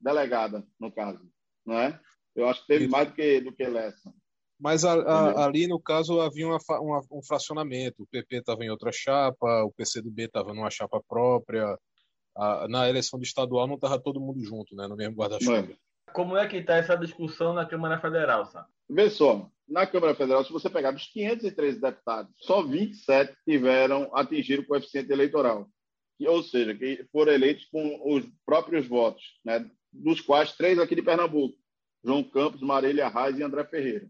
[0.00, 1.20] delegada, no caso?
[1.64, 2.00] Não é?
[2.34, 4.12] Eu acho que teve mais do que, do que essa.
[4.58, 8.04] Mas a, a, ali, no caso, havia uma, uma, um fracionamento.
[8.04, 11.76] O PP estava em outra chapa, o PCdoB estava numa chapa própria.
[12.34, 15.76] A, na eleição de estadual não estava todo mundo junto, né, no mesmo guarda-chuva.
[16.12, 18.68] Como é que está essa discussão na Câmara Federal, sabe?
[18.88, 24.60] Vê só, na Câmara Federal, se você pegar dos 513 deputados, só 27 tiveram atingir
[24.60, 25.68] o coeficiente eleitoral.
[26.20, 31.02] Ou seja, que foram eleitos com os próprios votos, né, dos quais três aqui de
[31.02, 31.56] Pernambuco.
[32.04, 34.08] João Campos, Marília Reis e André Ferreira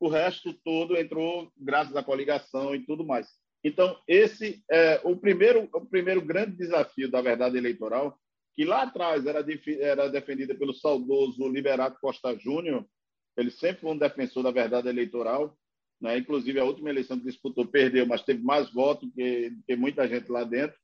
[0.00, 3.28] o resto todo entrou graças à coligação e tudo mais.
[3.64, 8.16] Então, esse é o primeiro, o primeiro grande desafio da verdade eleitoral,
[8.54, 9.44] que lá atrás era,
[9.80, 12.84] era defendida pelo saudoso Liberato Costa Júnior,
[13.36, 15.56] ele sempre foi um defensor da verdade eleitoral,
[16.00, 16.18] né?
[16.18, 20.30] inclusive a última eleição que disputou perdeu, mas teve mais votos que, que muita gente
[20.30, 20.76] lá dentro.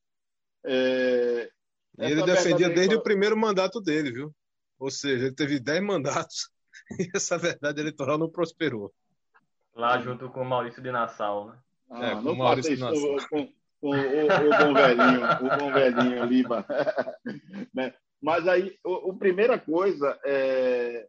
[0.65, 1.51] É...
[1.99, 4.35] ele defendia desde o primeiro mandato dele, viu?
[4.79, 6.49] Ou seja, ele teve dez mandatos
[6.99, 8.93] e essa verdade eleitoral não prosperou.
[9.75, 11.59] Lá junto com o Maurício de Nassau, né?
[11.91, 13.53] Ah, é, não faça isso com,
[13.85, 16.67] com, o, o, bom velhinho, o bom velhinho Liba.
[17.75, 17.95] né?
[18.23, 21.07] Mas aí, a primeira coisa é,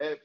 [0.00, 0.20] é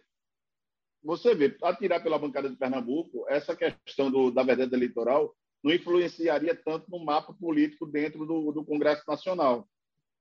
[1.04, 6.56] você vê, atirar pela bancada de Pernambuco, essa questão do, da verdade eleitoral não influenciaria
[6.56, 9.68] tanto no mapa político dentro do, do Congresso Nacional.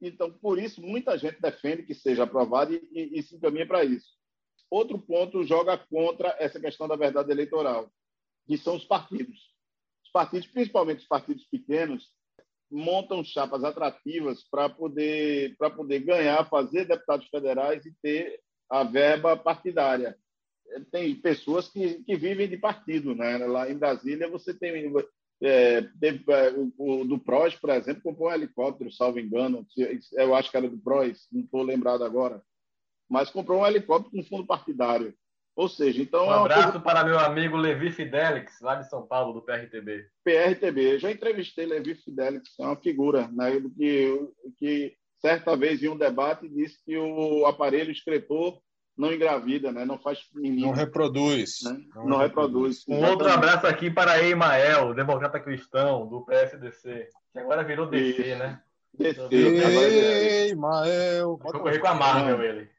[0.01, 3.85] Então, por isso, muita gente defende que seja aprovado e, e, e se encaminha para
[3.85, 4.09] isso.
[4.71, 7.93] Outro ponto joga contra essa questão da verdade eleitoral,
[8.47, 9.53] que são os partidos.
[10.13, 12.07] Os partidos, principalmente os partidos pequenos,
[12.71, 18.39] montam chapas atrativas para poder, para poder ganhar, fazer deputados federais e ter
[18.71, 20.15] a verba partidária.
[20.91, 23.15] Tem pessoas que, que vivem de partido.
[23.15, 23.39] Né?
[23.39, 24.93] Lá em Brasília, você tem.
[25.43, 29.67] É, teve, é, o, o, do PROS, por exemplo, comprou um helicóptero, salvo engano.
[30.13, 32.43] Eu acho que era do PROS, não estou lembrado agora
[33.13, 35.15] mas comprou um helicóptero com fundo partidário.
[35.55, 36.27] Ou seja, então.
[36.27, 36.81] Um é abraço coisa...
[36.81, 40.07] para meu amigo Levi Fidelix, lá de São Paulo, do PRTB.
[40.25, 40.99] PRTB.
[40.99, 46.49] Já entrevistei Levi Fidelix, é uma figura né, que, que certa vez em um debate
[46.49, 48.59] disse que o aparelho excretor
[48.97, 49.85] não engravida, né?
[49.85, 50.69] não faz menino.
[50.69, 51.63] Não reproduz.
[51.65, 51.83] Né?
[51.95, 52.85] Não, não, reproduz.
[52.89, 58.39] Um outro abraço aqui para Emael, democrata cristão, do PSDC, que agora virou DC, Isso.
[58.39, 58.61] né?
[58.95, 60.49] DC.
[60.51, 61.39] Emael.
[61.39, 62.72] Concorrer com a Marvel, ele.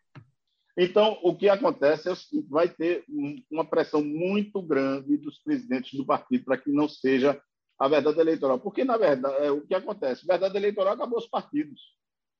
[0.77, 2.15] Então, o que acontece é o
[2.49, 3.05] vai ter
[3.51, 7.39] uma pressão muito grande dos presidentes do partido para que não seja
[7.79, 8.59] a verdade eleitoral.
[8.59, 10.23] Porque, na verdade, é, o que acontece?
[10.23, 11.79] A verdade eleitoral acabou os partidos.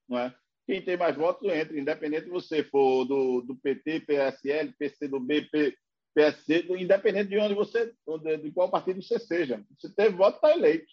[0.10, 0.36] Não é?
[0.66, 5.78] Quem tem mais votos entra, independente de você for do, do PT, PSL, PCdoB, P,
[6.16, 7.94] PSC, independente de onde você,
[8.42, 9.64] de qual partido você seja.
[9.80, 10.92] Se teve voto, está eleito.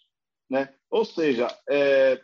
[0.49, 0.73] Né?
[0.89, 2.21] Ou seja, é,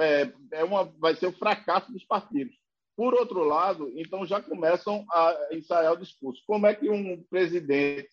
[0.00, 2.56] é, é uma, vai ser o fracasso dos partidos.
[2.98, 6.42] Por outro lado, então já começam a ensaiar o discurso.
[6.44, 8.10] Como é que um presidente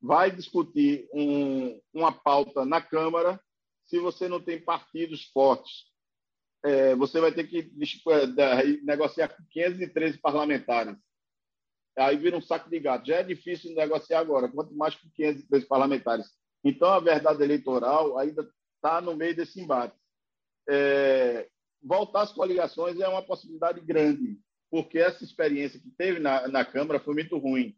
[0.00, 3.38] vai discutir um, uma pauta na Câmara
[3.84, 5.84] se você não tem partidos fortes?
[6.64, 10.96] É, você vai ter que é, negociar com 513 parlamentares.
[11.98, 13.08] Aí vira um saco de gato.
[13.08, 16.26] Já é difícil negociar agora, quanto mais com 513 parlamentares.
[16.64, 19.94] Então, a verdade eleitoral ainda está no meio desse embate.
[20.70, 21.50] É,
[21.82, 24.38] voltar às coligações é uma possibilidade grande,
[24.70, 27.76] porque essa experiência que teve na, na Câmara foi muito ruim.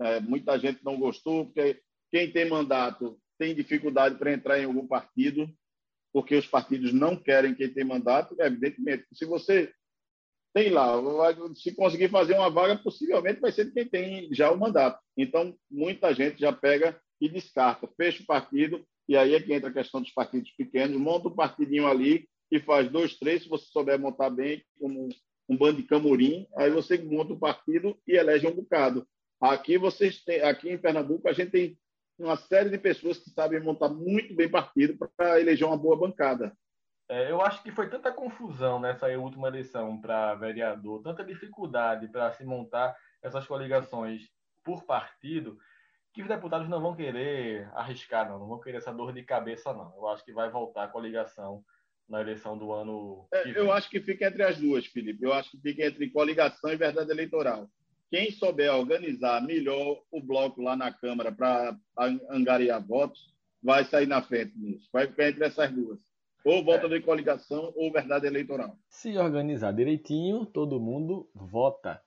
[0.00, 4.86] É, muita gente não gostou, porque quem tem mandato tem dificuldade para entrar em algum
[4.86, 5.48] partido,
[6.12, 9.06] porque os partidos não querem quem tem mandato, evidentemente.
[9.12, 9.72] Se você
[10.54, 10.92] tem lá,
[11.56, 15.00] se conseguir fazer uma vaga, possivelmente vai ser quem tem já o mandato.
[15.16, 19.68] Então, muita gente já pega e descarta, fecha o partido, e aí é que entra
[19.68, 23.64] a questão dos partidos pequenos, monta um partidinho ali e faz dois, três, se você
[23.66, 25.08] souber montar bem, como
[25.48, 29.06] um bando de camurim, aí você monta um partido e elege um bocado.
[29.40, 31.78] Aqui vocês têm, aqui em Pernambuco a gente tem
[32.16, 36.56] uma série de pessoas que sabem montar muito bem partido para eleger uma boa bancada.
[37.08, 42.32] É, eu acho que foi tanta confusão nessa última eleição para vereador, tanta dificuldade para
[42.32, 44.22] se montar essas coligações
[44.62, 45.58] por partido,
[46.12, 49.74] que os deputados não vão querer arriscar, não, não vão querer essa dor de cabeça,
[49.74, 49.92] não.
[49.96, 51.62] Eu acho que vai voltar a coligação
[52.08, 53.26] na eleição do ano.
[53.32, 55.24] É, eu acho que fica entre as duas, Felipe.
[55.24, 57.68] Eu acho que fica entre coligação e verdade eleitoral.
[58.10, 61.76] Quem souber organizar melhor o bloco lá na Câmara para
[62.30, 64.88] angariar votos, vai sair na frente nisso.
[64.92, 65.98] Vai ficar entre essas duas.
[66.44, 66.90] Ou volta é.
[66.90, 68.76] de coligação ou verdade eleitoral.
[68.88, 72.00] Se organizar direitinho, todo mundo vota.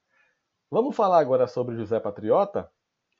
[0.70, 2.70] Vamos falar agora sobre José Patriota,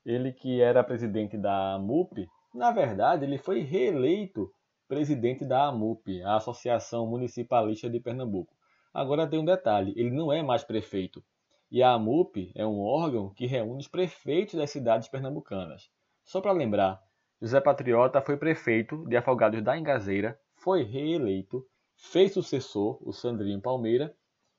[0.05, 2.29] ele que era presidente da MUP.
[2.55, 4.51] Na verdade, ele foi reeleito
[4.89, 8.57] presidente da AMUP, a Associação Municipalista de Pernambuco.
[8.93, 11.23] Agora tem um detalhe: ele não é mais prefeito.
[11.71, 15.91] E a AMUP é um órgão que reúne os prefeitos das cidades pernambucanas.
[16.25, 17.01] Só para lembrar,
[17.41, 24.17] José Patriota foi prefeito de Afogados da Engazeira, foi reeleito, fez sucessor, o Sandrinho Palmeira,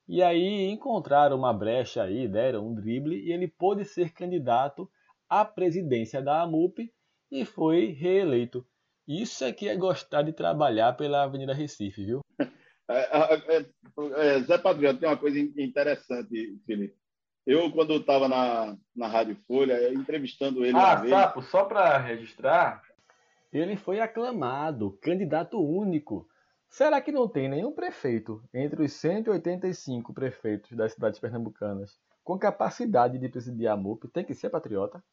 [0.08, 4.90] e aí encontraram uma brecha aí, deram um drible, e ele pôde ser candidato
[5.28, 6.92] à presidência da AMUP
[7.32, 8.66] e foi reeleito.
[9.10, 12.22] Isso é que é gostar de trabalhar pela Avenida Recife, viu?
[12.88, 13.66] É, é,
[14.16, 16.96] é, Zé Patriota tem uma coisa interessante, Felipe.
[17.46, 20.78] Eu, quando estava na, na Rádio Folha, entrevistando ele.
[20.78, 22.84] Ah, Sapo, só para registrar,
[23.52, 26.28] ele foi aclamado, candidato único.
[26.70, 33.18] Será que não tem nenhum prefeito entre os 185 prefeitos das cidades pernambucanas com capacidade
[33.18, 34.08] de presidir a MUP?
[34.08, 35.04] Tem que ser patriota?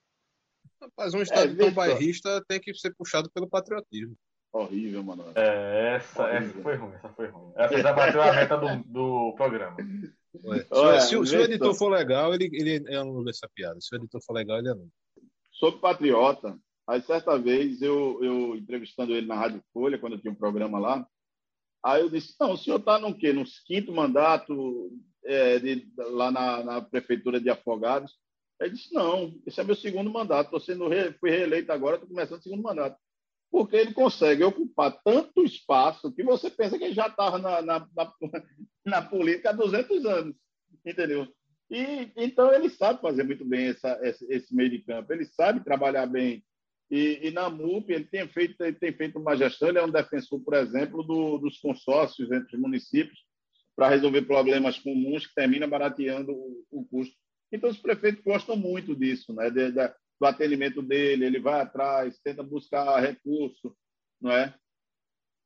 [0.81, 4.17] Rapaz, um estado é, tão bairrista tem que ser puxado pelo patriotismo.
[4.53, 5.25] Horrível, mano.
[5.35, 6.49] É, essa, Horrível.
[6.49, 7.53] essa foi ruim, essa foi ruim.
[7.57, 9.77] Essa já bateu a meta do, do programa.
[10.71, 13.81] Olha, se, se, se o editor for legal, ele, ele anula essa piada.
[13.81, 14.89] Se o editor for legal, ele anula.
[15.53, 20.33] Sobre patriota, aí certa vez eu, eu entrevistando ele na Rádio Folha, quando eu tinha
[20.33, 21.07] um programa lá,
[21.85, 23.33] aí eu disse, não, o senhor está no quê?
[23.33, 24.91] No quinto mandato
[25.25, 28.13] é, de, lá na, na prefeitura de Afogados.
[28.61, 30.47] Ele disse: não, esse é meu segundo mandato.
[30.47, 31.13] Estou sendo re...
[31.21, 32.97] fui reeleito agora, estou começando o segundo mandato.
[33.51, 37.89] Porque ele consegue ocupar tanto espaço que você pensa que ele já estava na, na,
[37.95, 38.13] na,
[38.85, 40.37] na, política há 200 anos,
[40.85, 41.27] entendeu?
[41.71, 45.65] E então ele sabe fazer muito bem essa, esse, esse meio de campo, ele sabe
[45.65, 46.45] trabalhar bem.
[46.89, 49.91] E, e, na MUP ele tem feito, ele tem feito uma gestão, ele é um
[49.91, 53.19] defensor, por exemplo, do, dos consórcios entre os municípios
[53.75, 57.17] para resolver problemas comuns que termina barateando o, o custo
[57.53, 59.51] então, os prefeitos gostam muito disso, né?
[59.51, 59.89] De, de,
[60.21, 63.77] do atendimento dele, ele vai atrás, tenta buscar recurso,
[64.21, 64.55] não é?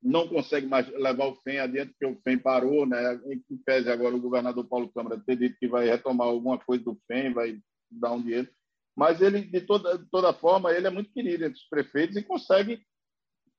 [0.03, 3.21] Não consegue mais levar o FEM adiante, porque o FEM parou, né?
[3.27, 6.99] Em pese agora o governador Paulo Câmara ter dito que vai retomar alguma coisa do
[7.07, 8.49] FEM, vai dar um dinheiro.
[8.97, 12.23] Mas ele, de toda, de toda forma, ele é muito querido entre os prefeitos e
[12.23, 12.83] consegue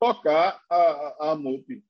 [0.00, 1.84] tocar a, a, a MUP.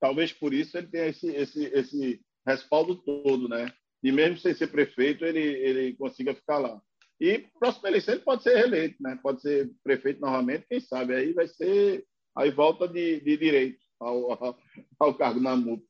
[0.00, 3.72] Talvez por isso ele tenha esse, esse, esse respaldo todo, né?
[4.06, 6.80] E mesmo sem ser prefeito, ele, ele consiga ficar lá.
[7.20, 9.18] E próxima eleição ele pode ser reeleito, né?
[9.20, 12.04] Pode ser prefeito novamente, quem sabe aí vai ser
[12.36, 14.30] aí volta de, de direito ao,
[15.00, 15.82] ao, cargo na MUP.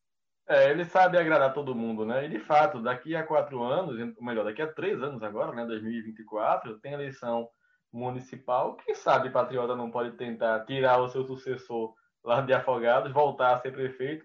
[0.48, 2.24] É, ele sabe agradar todo mundo, né?
[2.24, 5.66] E de fato, daqui a quatro anos, ou melhor, daqui a três anos agora, né?
[5.66, 7.46] 2024, tem eleição
[7.92, 8.76] municipal.
[8.76, 11.92] Quem sabe Patriota não pode tentar tirar o seu sucessor
[12.24, 14.24] lá de Afogados, voltar a ser prefeito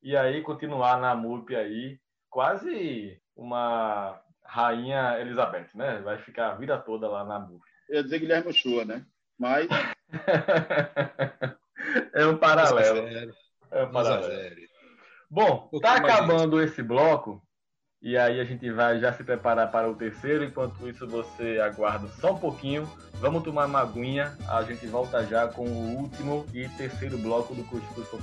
[0.00, 1.98] e aí continuar na MUP aí,
[2.30, 6.00] quase uma rainha Elizabeth, né?
[6.02, 7.62] Vai ficar a vida toda lá na MUP.
[7.88, 9.04] Eu ia dizer Guilherme Chua, né?
[9.38, 9.68] Mas.
[12.14, 13.08] é um paralelo.
[13.70, 14.56] É um paralelo.
[15.30, 17.42] Bom, tá acabando esse bloco.
[18.02, 20.44] E aí a gente vai já se preparar para o terceiro.
[20.44, 22.90] Enquanto isso, você aguarda só um pouquinho.
[23.14, 24.36] Vamos tomar uma aguinha.
[24.48, 28.18] A gente volta já com o último e terceiro bloco do Cuscuz com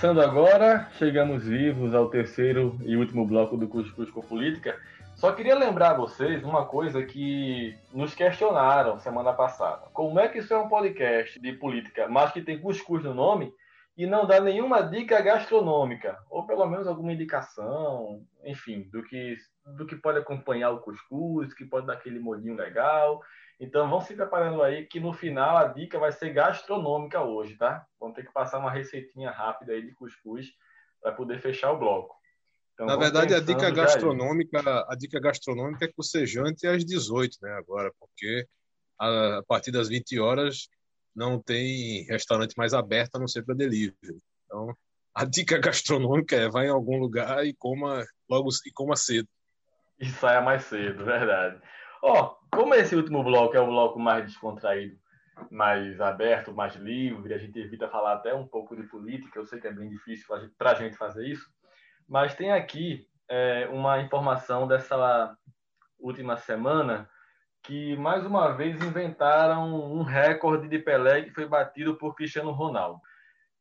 [0.00, 4.80] Começando agora, chegamos vivos ao terceiro e último bloco do Cuscuz com Política.
[5.16, 9.88] Só queria lembrar a vocês uma coisa que nos questionaram semana passada.
[9.92, 13.52] Como é que isso é um podcast de política, mas que tem cuscuz no nome
[13.96, 19.36] e não dá nenhuma dica gastronômica, ou pelo menos alguma indicação, enfim, do que,
[19.66, 23.20] do que pode acompanhar o cuscuz, que pode dar aquele molhinho legal,
[23.60, 27.84] então vão se preparando aí que no final a dica vai ser gastronômica hoje, tá?
[27.98, 30.46] Vamos ter que passar uma receitinha rápida aí de cuscuz
[31.00, 32.16] para poder fechar o bloco.
[32.74, 37.36] Então, Na verdade, a dica gastronômica, a dica gastronômica é que você jante às 18,
[37.42, 38.46] né, agora, porque
[38.98, 40.68] a, a partir das 20 horas
[41.14, 44.18] não tem restaurante mais aberto a não ser para delivery.
[44.44, 44.72] Então,
[45.12, 49.28] a dica gastronômica é vá em algum lugar e coma logo e coma cedo.
[49.98, 51.60] E saia mais cedo, verdade.
[52.02, 54.96] Ó, como esse último bloco é o bloco mais descontraído,
[55.50, 59.60] mais aberto, mais livre, a gente evita falar até um pouco de política, eu sei
[59.60, 60.26] que é bem difícil
[60.56, 61.48] para a gente fazer isso,
[62.08, 65.36] mas tem aqui é, uma informação dessa
[65.98, 67.08] última semana
[67.62, 73.00] que mais uma vez inventaram um recorde de Pelé que foi batido por Cristiano Ronaldo.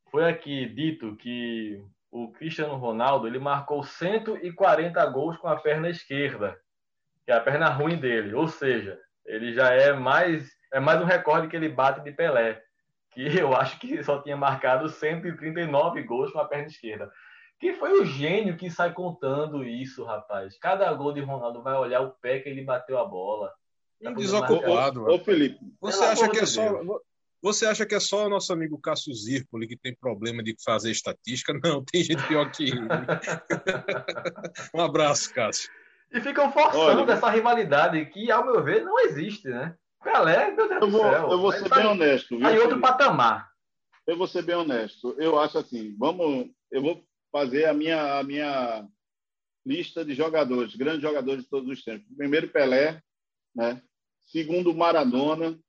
[0.09, 6.57] Foi aqui dito que o Cristiano Ronaldo ele marcou 140 gols com a perna esquerda
[7.27, 8.33] que é a perna ruim dele.
[8.33, 12.61] Ou seja, ele já é mais é mais um recorde que ele bate de Pelé,
[13.11, 17.11] que eu acho que só tinha marcado 139 gols com a perna esquerda.
[17.59, 20.57] Quem foi o gênio que sai contando isso, rapaz?
[20.57, 23.51] Cada gol de Ronaldo vai olhar o pé que ele bateu a bola.
[24.01, 25.05] Um desocupado.
[25.05, 26.81] Ô, Felipe, você acha que é só
[27.41, 30.91] você acha que é só o nosso amigo Cássio Zirpoli que tem problema de fazer
[30.91, 31.53] estatística?
[31.61, 32.79] Não, tem gente pior que ele.
[34.73, 35.69] um abraço, Cássio.
[36.11, 39.75] E ficam forçando Olha, essa rivalidade que, ao meu ver, não existe, né?
[40.03, 41.31] Pelé, meu Deus eu vou, do céu.
[41.31, 42.37] Eu vou ser bem honesto.
[42.37, 43.49] Viu, aí outro patamar.
[44.05, 45.15] Eu vou ser bem honesto.
[45.17, 48.87] Eu acho assim, vamos, eu vou fazer a minha, a minha
[49.65, 52.07] lista de jogadores, grandes jogadores de todos os tempos.
[52.15, 53.01] Primeiro, Pelé,
[53.53, 53.81] né?
[54.25, 55.59] Segundo, Maradona.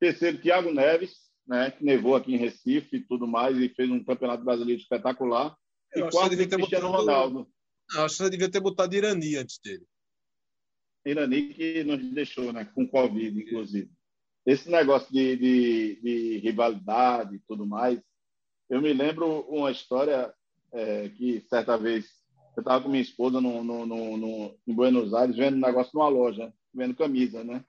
[0.00, 1.72] Terceiro, Thiago Neves, né?
[1.72, 5.56] Que nevou aqui em Recife e tudo mais e fez um campeonato brasileiro espetacular.
[5.92, 7.48] Eu e quarto, Cristiano Ronaldo.
[7.92, 9.86] Não, acho que você devia ter botado Irani antes dele.
[11.04, 12.64] Irani que nos deixou, né?
[12.74, 13.90] Com Covid, inclusive.
[14.44, 18.00] Esse negócio de, de, de rivalidade e tudo mais,
[18.68, 20.32] eu me lembro uma história
[20.72, 22.06] é, que certa vez
[22.56, 25.92] eu estava com minha esposa no, no, no, no, em Buenos Aires vendo um negócio
[25.94, 27.64] numa loja, vendo camisa, né?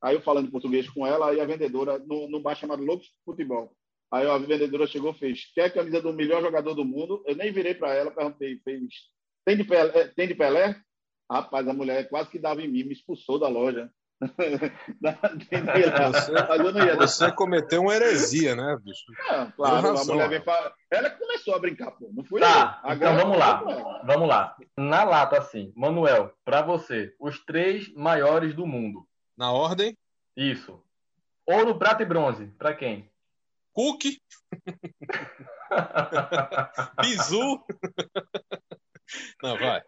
[0.00, 3.74] Aí eu falando português com ela, aí a vendedora, no, no bar chamado Lopes Futebol.
[4.10, 7.22] Aí a vendedora chegou fez: Quer a camisa do melhor jogador do mundo?
[7.26, 8.82] Eu nem virei para ela, perguntei: fez
[9.46, 10.08] tem de Pelé?
[10.08, 10.76] Tem de Pelé?
[11.30, 13.88] Rapaz, a mulher quase que dava em mim, me expulsou da loja.
[16.96, 19.04] você, você cometeu uma heresia, né, bicho?
[19.28, 20.72] É, claro, razão, a mulher veio pra...
[20.90, 22.10] Ela começou a brincar, pô.
[22.12, 22.94] Não fui tá, eu.
[22.94, 24.02] então vamos lá.
[24.04, 24.56] Vamos lá.
[24.76, 29.06] Na lata, assim, Manuel, para você, os três maiores do mundo.
[29.36, 29.96] Na ordem?
[30.36, 30.82] Isso.
[31.46, 32.46] Ouro, prata e bronze.
[32.58, 33.08] Para quem?
[33.72, 34.02] Cook.
[37.02, 37.64] Bizu.
[39.42, 39.82] Não, vai.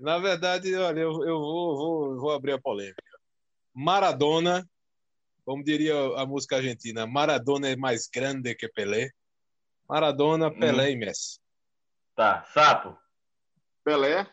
[0.00, 3.02] Na verdade, olha, eu, eu vou, vou, vou abrir a polêmica.
[3.74, 4.68] Maradona,
[5.44, 9.10] como diria a música argentina, Maradona é mais grande que Pelé.
[9.88, 10.90] Maradona, Pelé hum.
[10.90, 11.40] e Messi.
[12.14, 12.96] Tá, Sapo.
[13.84, 14.28] Pelé,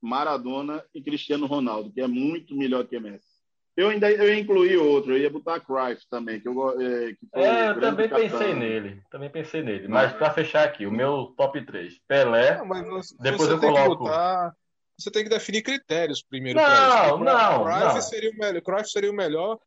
[0.00, 3.33] Maradona e Cristiano Ronaldo, que é muito melhor que Messi.
[3.76, 7.18] Eu ainda eu ia incluir outro, eu ia botar Cruyff também, que eu, é, que
[7.34, 8.38] é, eu também capitão.
[8.38, 9.88] pensei nele, também pensei nele.
[9.88, 14.04] Mas para fechar aqui, o meu top 3, Pelé, não, você, depois eu coloco...
[14.04, 14.54] Botar,
[14.96, 16.60] você tem que definir critérios primeiro.
[16.60, 18.00] Não, não, Cruyff não.
[18.00, 19.58] Seria o melhor, Cruyff seria o melhor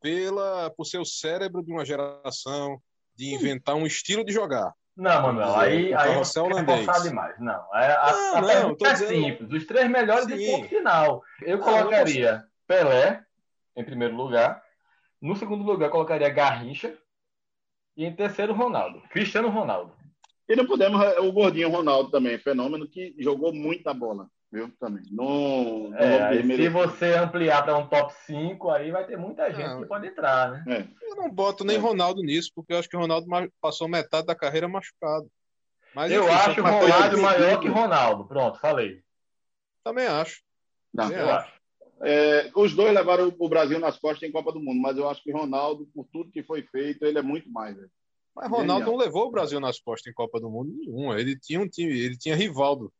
[0.00, 2.82] pela, por ser o cérebro de uma geração,
[3.14, 4.72] de inventar um estilo de jogar.
[4.96, 6.84] Não, Manuel, aí, aí você holandês.
[6.84, 7.34] forçar demais.
[7.38, 9.08] Não, é, a, não, a não, é dizendo...
[9.08, 9.52] simples.
[9.52, 10.36] Os três melhores Sim.
[10.36, 11.22] de ponto final.
[11.40, 13.22] Eu não, colocaria Pelé,
[13.76, 14.62] em primeiro lugar.
[15.20, 16.96] No segundo lugar, colocaria Garrincha.
[17.96, 19.02] E em terceiro, Ronaldo.
[19.10, 19.94] Cristiano Ronaldo.
[20.48, 21.00] E não podemos.
[21.18, 24.28] O gordinho Ronaldo também, fenômeno que jogou muita bola.
[24.50, 24.70] Viu?
[24.78, 25.02] Também.
[25.10, 29.80] No, é, se você ampliar para um top 5, aí vai ter muita gente não.
[29.80, 30.64] que pode entrar, né?
[30.68, 31.06] É.
[31.06, 31.78] Eu não boto nem é.
[31.78, 33.26] Ronaldo nisso, porque eu acho que o Ronaldo
[33.62, 35.26] passou metade da carreira machucado.
[35.94, 38.24] Mas, eu enfim, acho o Ronaldo maior que Ronaldo.
[38.26, 39.02] Pronto, falei.
[39.82, 40.42] Também acho.
[40.92, 41.48] Não, Também eu acho.
[41.48, 41.61] acho.
[42.04, 45.22] É, os dois levaram o Brasil nas costas em Copa do Mundo, mas eu acho
[45.22, 47.76] que Ronaldo, por tudo que foi feito, ele é muito mais.
[47.76, 47.90] Velho.
[48.34, 48.90] Mas Ronaldo Genial.
[48.90, 51.20] não levou o Brasil nas costas em Copa do Mundo nenhuma.
[51.20, 52.92] Ele tinha um time, ele tinha Rivaldo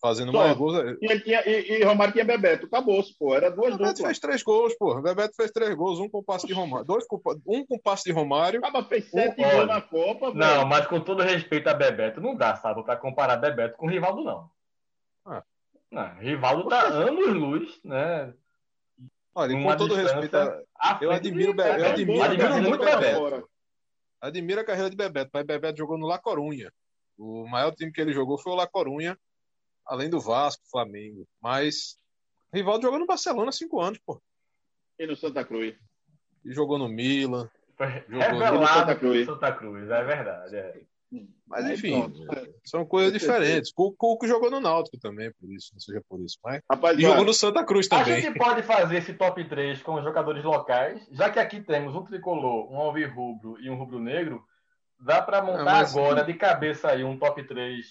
[0.00, 0.96] fazendo Só, mais gols.
[1.00, 3.34] E, tinha, e, e Romário tinha Bebeto, acabou pô.
[3.34, 4.06] Era duas Bebeto duplas.
[4.06, 5.00] fez três gols, pô.
[5.00, 6.84] Bebeto fez três gols, um com passe de Romário.
[6.84, 8.58] Dois com, um com passe de Romário.
[8.58, 10.34] Acaba fez sete um, gols na Copa.
[10.34, 10.66] Não, velho.
[10.66, 14.50] mas com todo respeito a Bebeto, não dá, sabe, pra comparar Bebeto com Rivaldo, não.
[15.24, 15.44] Ah.
[15.90, 18.34] Não, Rivaldo tá anos luz, né?
[19.34, 20.36] Olha, com todo respeito,
[21.00, 21.62] eu admiro, Be...
[21.62, 23.48] eu admiro, admiro muito Bebeto.
[24.20, 26.72] Admiro a carreira de Bebeto, mas Bebeto jogou no La Corunha.
[27.18, 29.18] O maior time que ele jogou foi o La Corunha,
[29.86, 31.26] além do Vasco, Flamengo.
[31.40, 31.98] Mas
[32.52, 34.22] Rivaldo jogou no Barcelona há cinco anos, pô.
[34.98, 35.74] E no Santa Cruz.
[36.44, 37.50] E jogou no Milan.
[38.08, 39.26] Jogou no Santa Cruz.
[39.26, 40.56] Santa Cruz, é verdade.
[40.56, 40.80] É.
[41.46, 42.10] Mas enfim,
[42.64, 43.72] são coisas diferentes.
[43.76, 46.38] O Cuco jogou no Náutico também, por isso, não seja por isso.
[46.42, 46.62] Mas...
[46.70, 48.14] Rapaz, e jogou no Santa Cruz também.
[48.14, 51.94] A gente pode fazer esse top 3 com os jogadores locais, já que aqui temos
[51.94, 54.42] um tricolor, um alvirrubro e um rubro-negro.
[54.98, 55.96] Dá para montar não, mas...
[55.96, 57.86] agora de cabeça aí um top 3,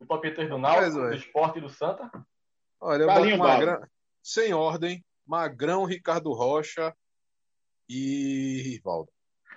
[0.00, 2.10] o um top 3 do Náutico, do Esporte e do Santa?
[2.80, 3.80] Olha, eu boto Magrão,
[4.22, 6.94] sem ordem, Magrão, Ricardo Rocha
[7.88, 9.10] e Rivaldo.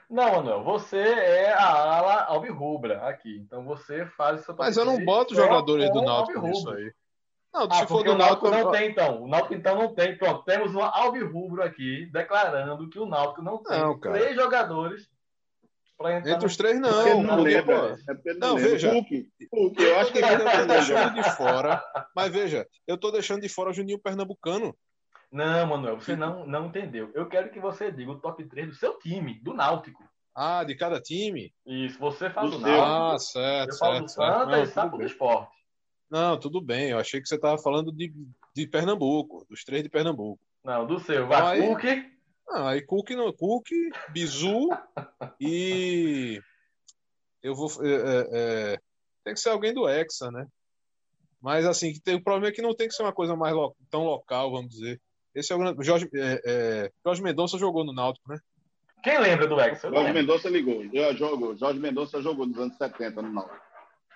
[0.09, 3.37] Não, Manuel, você é a ala alvirrubra aqui.
[3.37, 6.91] Então você faz o seu Mas eu não boto jogadores do Náutico nisso aí.
[7.53, 9.23] Não, ah, se for do Náutico, Náutico não tem então.
[9.23, 10.17] O Náutico então não tem.
[10.17, 15.07] Pronto, temos um alvirrubro aqui declarando que o Náutico não tem não, três jogadores.
[16.25, 17.07] Entre os três não.
[17.07, 18.91] É não, lembra, é não, não veja.
[18.91, 21.83] Hulk, Hulk, eu acho que eu tô deixando de fora.
[22.15, 24.75] Mas veja, eu tô deixando de fora o Juninho Pernambucano.
[25.31, 27.11] Não, Manuel, você não, não entendeu.
[27.13, 30.03] Eu quero que você diga o top 3 do seu time, do Náutico.
[30.35, 31.53] Ah, de cada time?
[31.65, 32.85] Isso, você fala do, do Náutico.
[32.85, 35.51] Ah, certo, eu falo do Santa e Sapo do Esporte.
[36.09, 36.89] Não, tudo bem.
[36.89, 38.11] Eu achei que você estava falando de,
[38.55, 40.41] de Pernambuco, dos três de Pernambuco.
[40.63, 41.27] Não, do seu.
[41.27, 41.83] Vai, Cook.
[42.49, 43.67] Ah, aí Cook, não, Cook,
[44.11, 44.69] Bizu
[45.39, 46.41] e...
[47.43, 47.69] Eu vou...
[47.85, 48.79] É, é, é,
[49.23, 50.47] tem que ser alguém do Hexa, né?
[51.39, 53.75] Mas, assim, tem, o problema é que não tem que ser uma coisa mais lo,
[53.89, 54.99] tão local, vamos dizer.
[55.33, 55.83] Esse é o grande.
[55.83, 58.39] Jorge, é, é, Jorge Mendonça jogou no Náutico, né?
[59.03, 59.89] Quem lembra do Hexa?
[59.89, 60.83] Jorge Mendonça ligou.
[60.93, 61.55] Já jogou.
[61.55, 63.69] Jorge Mendonça jogou nos anos 70 no Náutico.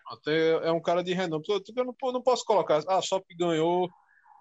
[0.07, 1.43] Até é um cara de renome.
[1.47, 2.82] Eu não, não posso colocar.
[2.88, 3.89] Ah, só que ganhou.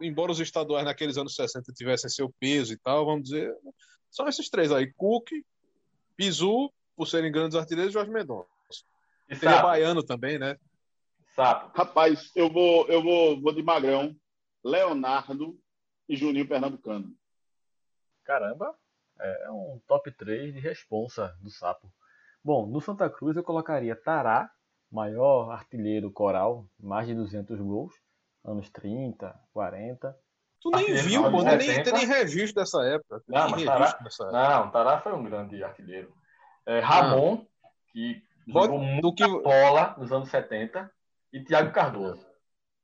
[0.01, 3.55] Embora os estaduais naqueles anos 60 tivessem seu peso e tal, vamos dizer.
[4.11, 5.31] São esses três aí: Cook,
[6.16, 8.49] Pizu, por serem grandes artilheiros, e Jorge Mendonça.
[9.31, 10.57] E Teria Baiano também, né?
[11.37, 11.70] Sapo.
[11.77, 14.14] Rapaz, eu vou, eu vou, vou de Magrão,
[14.64, 15.57] Leonardo
[16.09, 17.15] e Juninho Pernambucano.
[18.25, 18.75] Caramba,
[19.21, 21.93] é um top 3 de responsa do Sapo.
[22.45, 24.51] Bom, no Santa Cruz eu colocaria Tará,
[24.91, 27.95] maior artilheiro coral, mais de 200 gols,
[28.45, 30.17] anos 30, 40.
[30.61, 33.23] Tu nem viu, pô, nem tem nem registro dessa época.
[33.27, 34.33] Não, mas Tará, dessa época.
[34.33, 36.13] não, Tará foi um grande artilheiro.
[36.67, 37.69] É, Ramon, ah.
[37.93, 39.27] que jogou muito que...
[39.27, 40.91] bola nos anos 70,
[41.33, 42.27] e Thiago Cardoso.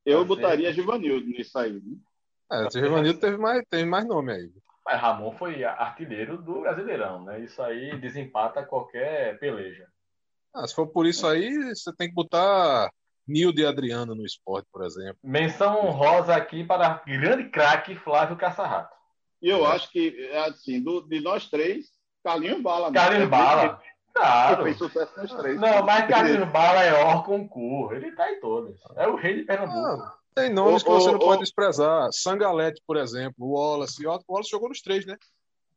[0.04, 1.72] Eu botaria Givanildo nisso aí.
[1.72, 1.96] Né?
[2.50, 4.50] É, o Givanildo teve mais, teve mais nome aí.
[4.84, 7.40] Mas Ramon foi artilheiro do Brasileirão, né?
[7.40, 9.86] Isso aí desempata qualquer peleja.
[10.54, 12.90] Ah, se for por isso aí, você tem que botar
[13.26, 15.18] Nildo e Adriano no esporte, por exemplo.
[15.22, 18.96] Menção honrosa aqui para grande craque Flávio Caçarrato.
[19.42, 19.72] E eu é.
[19.72, 21.86] acho que, assim, do, de nós três,
[22.24, 22.90] Carlinhos Bala.
[22.90, 22.98] Né?
[22.98, 23.80] Carlinhos Bala.
[24.14, 24.64] Claro.
[24.64, 25.60] Fez sucesso nos três.
[25.60, 27.94] Não, mas Carlinhos Bala é or concurso.
[27.94, 28.80] Ele tá em todas.
[28.96, 30.02] É o rei de Pernambuco.
[30.02, 30.17] Ah.
[30.38, 32.08] Tem nomes que você não pode desprezar.
[32.12, 34.06] Sangalete, por exemplo, o Wallace.
[34.06, 35.16] O Wallace jogou nos três, né?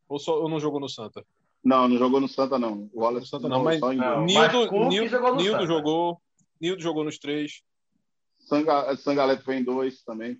[0.07, 1.25] Ou, só, ou não jogou no Santa?
[1.63, 2.89] Não, não jogou no Santa, não.
[2.93, 4.51] O Wallace Santa não, mas não, Nildo, mas
[4.89, 6.21] Nildo, jogou, Nildo jogou,
[6.59, 7.61] Nildo jogou nos três.
[8.39, 10.39] Sanga, Sangalete foi em dois também.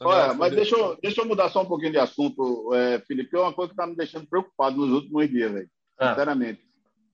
[0.00, 3.36] Olha, mas deixa eu, deixa eu mudar só um pouquinho de assunto, é, Felipe.
[3.36, 5.70] É uma coisa que está me deixando preocupado nos últimos dias, velho.
[5.98, 6.10] Ah.
[6.10, 6.62] Sinceramente.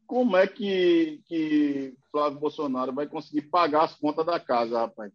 [0.07, 5.12] Como é que, que Flávio Bolsonaro vai conseguir pagar as contas da casa, rapaz?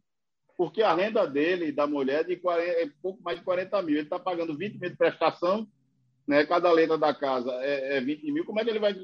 [0.62, 3.96] Porque a renda dele, da mulher, é de 40, é pouco mais de 40 mil.
[3.96, 5.66] Ele está pagando 20 mil de prestação,
[6.28, 6.46] né?
[6.46, 8.46] Cada letra da casa é, é 20 mil.
[8.46, 8.96] Como é que ele vai,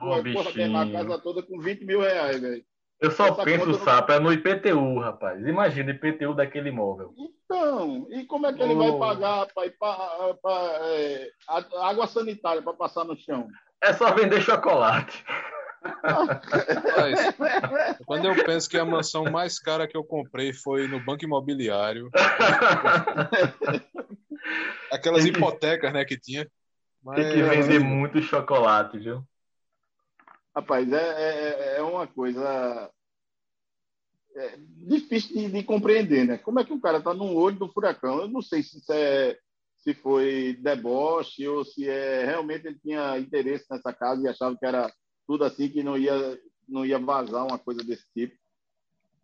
[0.00, 2.64] oh, vai a casa toda com 20 mil reais, velho?
[3.00, 5.46] Eu só Essa penso, Sapo, é no IPTU, rapaz.
[5.46, 7.14] Imagina o IPTU daquele imóvel.
[7.16, 8.98] Então, e como é que ele oh.
[8.98, 11.30] vai pagar para é,
[11.82, 13.46] água sanitária para passar no chão?
[13.80, 15.24] É só vender chocolate.
[15.82, 17.34] Mas,
[18.04, 22.10] quando eu penso que a mansão mais cara que eu comprei foi no banco imobiliário.
[24.92, 26.46] Aquelas hipotecas, né, que tinha.
[27.02, 27.16] Mas...
[27.16, 29.24] Tem que vender muito chocolate, viu?
[30.54, 32.90] Rapaz, é, é, é uma coisa
[34.36, 36.38] é, difícil de, de, compreender, né?
[36.38, 38.20] Como é que o cara está no olho do furacão?
[38.20, 39.38] Eu não sei se isso é
[39.78, 44.66] se foi deboche ou se é realmente ele tinha interesse nessa casa e achava que
[44.66, 44.92] era
[45.30, 48.36] tudo assim que não ia não ia vazar uma coisa desse tipo.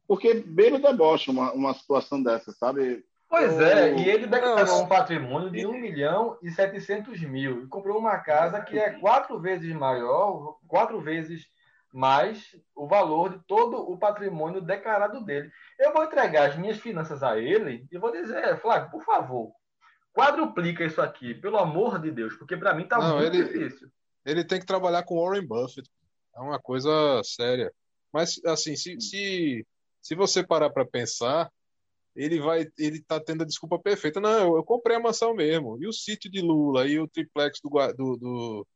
[0.06, 3.04] Porque beira o deboche uma, uma situação dessa, sabe?
[3.28, 7.98] Pois é, e ele declarou um patrimônio de 1 milhão e 700 mil e comprou
[7.98, 11.48] uma casa que é quatro vezes maior, quatro vezes
[11.92, 15.50] mais o valor de todo o patrimônio declarado dele.
[15.76, 19.52] Eu vou entregar as minhas finanças a ele e vou dizer, Flávio, por favor,
[20.14, 23.90] quadruplica isso aqui, pelo amor de Deus, porque para mim está muito ele, difícil.
[24.26, 25.88] Ele tem que trabalhar com Warren Buffett.
[26.34, 27.72] É uma coisa séria.
[28.12, 29.66] Mas, assim, se, se,
[30.02, 31.50] se você parar para pensar,
[32.14, 34.20] ele vai, ele tá tendo a desculpa perfeita.
[34.20, 35.80] Não, eu, eu, comprei a mansão mesmo.
[35.80, 38.66] E o sítio de Lula, e o triplex do, do, do,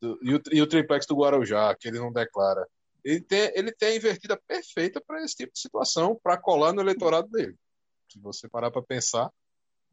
[0.00, 2.66] do e, o, e, o, triplex do Guarujá, que ele não declara.
[3.04, 6.80] Ele tem, ele tem a invertida perfeita para esse tipo de situação, para colar no
[6.80, 7.54] eleitorado dele.
[8.10, 9.30] Se você parar para pensar.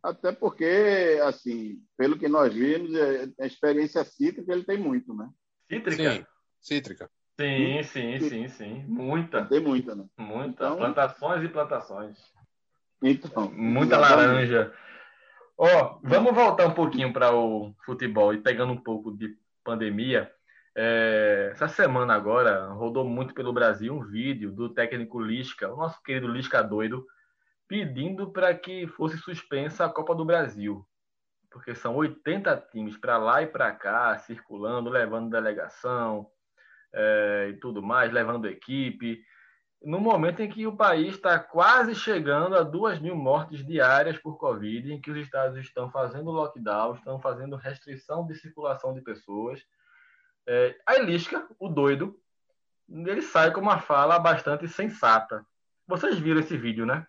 [0.01, 5.29] Até porque, assim, pelo que nós vimos, é, a experiência cítrica ele tem muito, né?
[5.67, 6.11] Cítrica?
[6.11, 6.25] Sim,
[6.61, 7.09] cítrica.
[7.39, 8.85] Sim, sim, sim, sim.
[8.87, 9.45] Muita.
[9.45, 10.05] Tem muita, né?
[10.17, 10.65] Muita.
[10.65, 12.17] Então, plantações e plantações.
[13.01, 14.73] Então, Muita laranja.
[15.57, 20.31] Ó, oh, vamos voltar um pouquinho para o futebol e pegando um pouco de pandemia.
[20.75, 26.01] É, essa semana agora rodou muito pelo Brasil um vídeo do técnico Lisca, o nosso
[26.03, 27.05] querido Lisca doido,
[27.69, 30.85] pedindo para que fosse suspensa a Copa do Brasil.
[31.49, 36.29] Porque são 80 times para lá e para cá, circulando, levando delegação
[36.93, 39.23] é, e tudo mais, levando equipe
[39.81, 44.37] no momento em que o país está quase chegando a duas mil mortes diárias por
[44.37, 49.63] Covid, em que os estados estão fazendo lockdown, estão fazendo restrição de circulação de pessoas.
[50.45, 52.19] É, a Elisca, o doido,
[52.89, 55.45] ele sai com uma fala bastante sensata.
[55.87, 57.07] Vocês viram esse vídeo, né?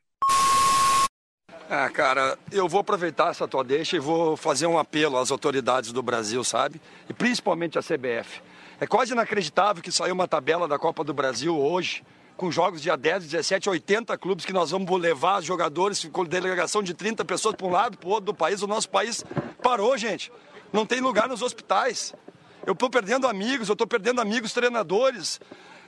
[1.72, 5.92] Ah, cara, eu vou aproveitar essa tua deixa e vou fazer um apelo às autoridades
[5.92, 6.80] do Brasil, sabe?
[7.08, 8.42] E principalmente à CBF.
[8.80, 12.02] É quase inacreditável que saiu uma tabela da Copa do Brasil hoje
[12.36, 16.92] com jogos dia 10, 17, 80 clubes que nós vamos levar jogadores, com delegação de
[16.92, 18.62] 30 pessoas para um lado, para o outro do país.
[18.62, 19.24] O nosso país
[19.62, 20.32] parou, gente.
[20.72, 22.12] Não tem lugar nos hospitais.
[22.66, 25.40] Eu estou perdendo amigos, eu estou perdendo amigos treinadores.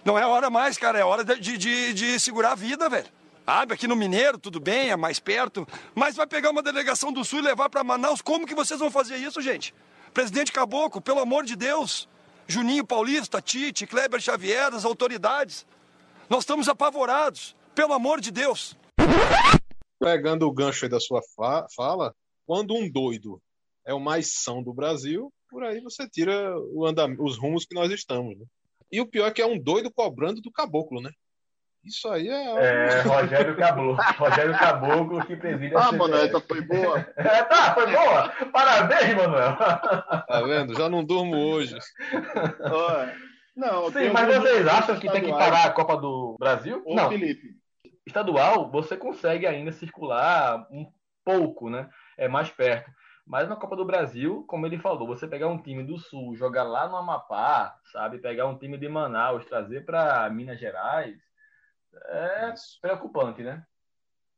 [0.04, 3.08] Não é hora mais, cara, é hora de, de, de segurar a vida, velho.
[3.45, 7.24] Sabe, aqui no Mineiro, tudo bem, é mais perto, mas vai pegar uma delegação do
[7.24, 8.22] Sul e levar para Manaus.
[8.22, 9.74] Como que vocês vão fazer isso, gente?
[10.14, 12.09] Presidente Caboclo, pelo amor de Deus.
[12.47, 15.66] Juninho Paulista, Tite, Kleber Xavier, as autoridades.
[16.28, 18.76] Nós estamos apavorados, pelo amor de Deus.
[19.99, 21.20] Pegando o gancho aí da sua
[21.74, 22.14] fala,
[22.47, 23.40] quando um doido
[23.84, 26.55] é o mais são do Brasil, por aí você tira
[27.18, 28.38] os rumos que nós estamos.
[28.38, 28.45] Né?
[28.90, 31.11] E o pior é que é um doido cobrando do caboclo, né?
[31.84, 32.54] Isso aí é.
[32.54, 33.96] É, Rogério Caboclo.
[34.16, 37.06] Rogério Caboclo que preside a Ah, Manuel, essa foi boa.
[37.16, 38.28] É, tá, foi boa.
[38.52, 39.56] Parabéns, Manuel.
[39.56, 40.74] Tá vendo?
[40.74, 41.76] Já não durmo hoje.
[42.60, 43.14] Olha.
[43.54, 46.82] Não, Sim, mas vocês acham que tem que parar a Copa do Brasil?
[46.86, 47.10] Ô, não.
[47.10, 47.60] Felipe.
[48.06, 50.86] Estadual, você consegue ainda circular um
[51.24, 51.88] pouco, né?
[52.16, 52.90] É mais perto.
[53.26, 56.64] Mas na Copa do Brasil, como ele falou, você pegar um time do Sul, jogar
[56.64, 58.18] lá no Amapá, sabe?
[58.18, 61.16] Pegar um time de Manaus, trazer para Minas Gerais,
[62.07, 62.78] é Isso.
[62.80, 63.64] preocupante, né?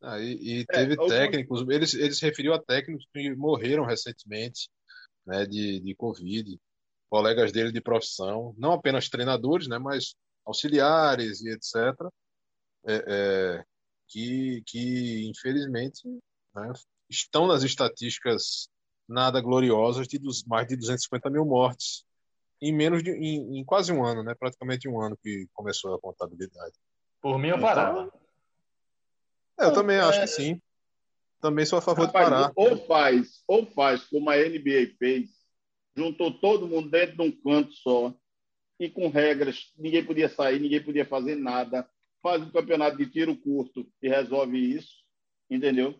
[0.02, 4.68] Ah, e, e, teve é, técnicos, ele, ele se referiu a técnicos que morreram recentemente
[5.24, 6.60] né, de, de Covid
[7.08, 11.74] colegas dele de profissão, não apenas treinadores, né, mas auxiliares e etc.,
[12.86, 13.64] é, é,
[14.08, 16.02] que, que infelizmente
[16.54, 16.72] né,
[17.08, 18.68] estão nas estatísticas
[19.08, 22.04] nada gloriosas de dos, mais de 250 mil mortes
[22.60, 24.34] em menos de em, em, quase um ano, né?
[24.34, 26.74] Praticamente um ano que começou a contabilidade.
[27.24, 28.12] Por mim eu parava.
[29.54, 30.60] Então, eu também acho que sim.
[31.40, 32.52] também sou a favor Rapaz, de parar.
[32.54, 35.30] Ou faz, ou faz como a NBA fez,
[35.96, 38.14] juntou todo mundo dentro de um canto só
[38.78, 41.88] e com regras, ninguém podia sair, ninguém podia fazer nada.
[42.22, 44.92] Faz um campeonato de tiro curto e resolve isso,
[45.48, 45.98] entendeu?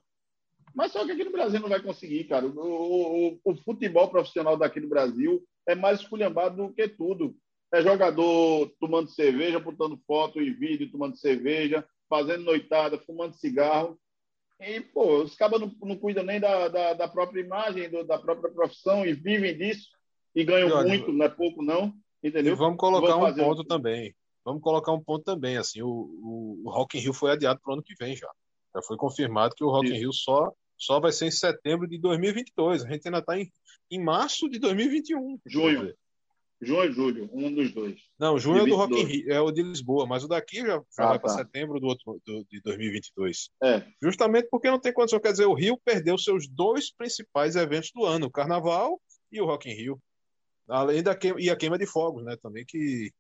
[0.75, 2.45] Mas só que aqui no Brasil não vai conseguir, cara.
[2.45, 7.35] O, o, o futebol profissional daqui no Brasil é mais esculhambado do que tudo.
[7.75, 13.99] É jogador tomando cerveja, botando foto e vídeo, tomando cerveja, fazendo noitada, fumando cigarro.
[14.61, 18.17] E, pô, os cabas não, não cuidam nem da, da, da própria imagem, do, da
[18.17, 19.89] própria profissão e vivem disso
[20.37, 21.93] e ganham e olha, muito, não é pouco, não.
[22.23, 22.53] Entendeu?
[22.53, 23.65] E vamos colocar um ponto um...
[23.65, 24.15] também.
[24.45, 25.57] Vamos colocar um ponto também.
[25.57, 28.31] Assim, o, o, o Rock in Rio foi adiado para o ano que vem já.
[28.73, 29.95] Já foi confirmado que o Rock Isso.
[29.95, 32.85] in Rio só, só vai ser em setembro de 2022.
[32.85, 33.51] A gente ainda está em,
[33.91, 35.41] em março de 2021.
[35.45, 35.93] Junho.
[36.61, 38.01] Junho ou julho, um dos dois.
[38.19, 40.67] Não, junho é do Rock in Rio, é o de Lisboa, mas o daqui já,
[40.67, 41.19] já ah, vai tá.
[41.21, 43.51] para setembro do outro, do, de 2022.
[43.63, 43.85] É.
[44.03, 45.21] Justamente porque não tem condição.
[45.21, 49.01] Quer dizer, o Rio perdeu seus dois principais eventos do ano, o Carnaval
[49.31, 50.01] e o Rock in Rio.
[50.69, 52.37] Além da queima, e a queima de fogos, né?
[52.41, 53.11] Também que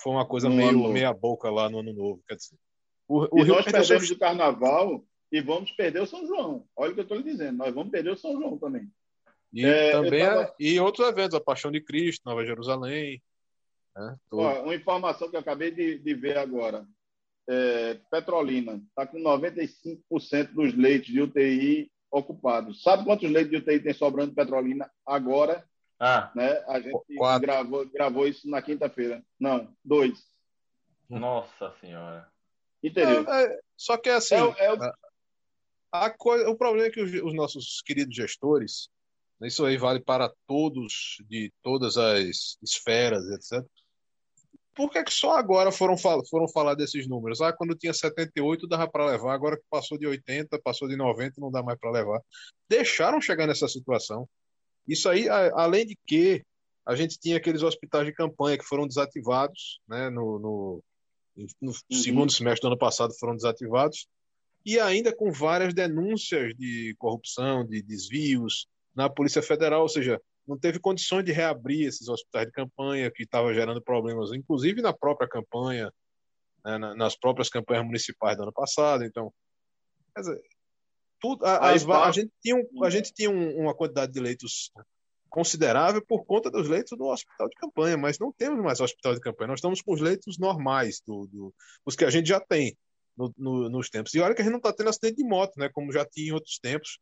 [0.00, 2.22] foi uma coisa no meio meia boca lá no ano novo.
[2.28, 2.56] Quer dizer,
[3.08, 4.10] o, o e Rio nós perdemos seus...
[4.10, 6.64] o Carnaval e vamos perder o São João.
[6.76, 7.58] Olha o que eu estou lhe dizendo.
[7.58, 8.88] Nós vamos perder o São João também.
[9.54, 10.54] E é, também tava...
[10.58, 13.22] e outros eventos, a Paixão de Cristo, Nova Jerusalém.
[13.96, 14.16] Né?
[14.32, 16.84] Ó, uma informação que eu acabei de, de ver agora.
[17.48, 22.82] É, Petrolina está com 95% dos leitos de UTI ocupados.
[22.82, 25.64] Sabe quantos leitos de UTI tem sobrando Petrolina agora?
[26.00, 26.64] Ah, né?
[26.66, 26.98] A gente
[27.40, 29.22] gravou, gravou isso na quinta-feira.
[29.38, 30.24] Não, dois.
[31.08, 32.26] Nossa Senhora.
[32.82, 33.24] Entendeu?
[33.30, 34.34] É, é, só que é assim.
[34.34, 34.82] É, é o...
[34.82, 38.88] A, a coisa, o problema é que os, os nossos queridos gestores
[39.42, 43.64] isso aí vale para todos, de todas as esferas, etc.
[44.74, 47.40] Por que, que só agora foram, foram falar desses números?
[47.40, 51.40] Ah, quando tinha 78 dava para levar, agora que passou de 80, passou de 90,
[51.40, 52.20] não dá mais para levar.
[52.68, 54.28] Deixaram chegar nessa situação.
[54.86, 56.42] Isso aí, além de que
[56.84, 60.82] a gente tinha aqueles hospitais de campanha que foram desativados, né, no, no,
[61.60, 61.96] no uhum.
[61.96, 64.06] segundo semestre do ano passado foram desativados,
[64.66, 70.58] e ainda com várias denúncias de corrupção, de desvios, na Polícia Federal, ou seja, não
[70.58, 75.28] teve condições de reabrir esses hospitais de campanha que estavam gerando problemas, inclusive na própria
[75.28, 75.92] campanha,
[76.64, 79.04] né, nas próprias campanhas municipais do ano passado.
[79.04, 79.32] Então,
[80.14, 80.40] quer dizer,
[81.20, 84.70] tudo, a, as, a, gente tinha, um, a gente tinha um, uma quantidade de leitos
[85.30, 89.20] considerável por conta dos leitos do hospital de campanha, mas não temos mais hospital de
[89.20, 92.76] campanha, nós estamos com os leitos normais, do, do os que a gente já tem
[93.16, 94.14] no, no, nos tempos.
[94.14, 96.28] E olha que a gente não está tendo acidente de moto, né, como já tinha
[96.28, 97.00] em outros tempos,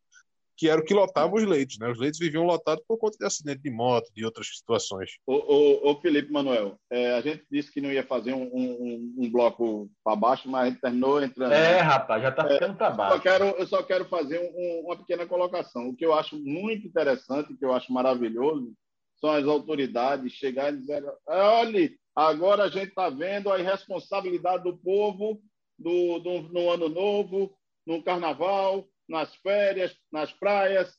[0.55, 1.89] que era o que lotava os leitos, né?
[1.89, 5.11] Os leitos viviam lotados por conta de acidente de moto, de outras situações.
[5.25, 9.15] Ô, ô, ô Felipe Manuel, é, a gente disse que não ia fazer um, um,
[9.17, 11.53] um bloco para baixo, mas a gente terminou entrando.
[11.53, 13.13] É, rapaz, já está ficando é, para baixo.
[13.13, 15.89] Eu só quero, eu só quero fazer um, uma pequena colocação.
[15.89, 18.73] O que eu acho muito interessante, o que eu acho maravilhoso,
[19.19, 24.77] são as autoridades chegarem e dizer: olha, agora a gente está vendo a irresponsabilidade do
[24.77, 25.41] povo
[25.79, 30.97] do, do, no ano novo, no carnaval, nas férias, nas praias.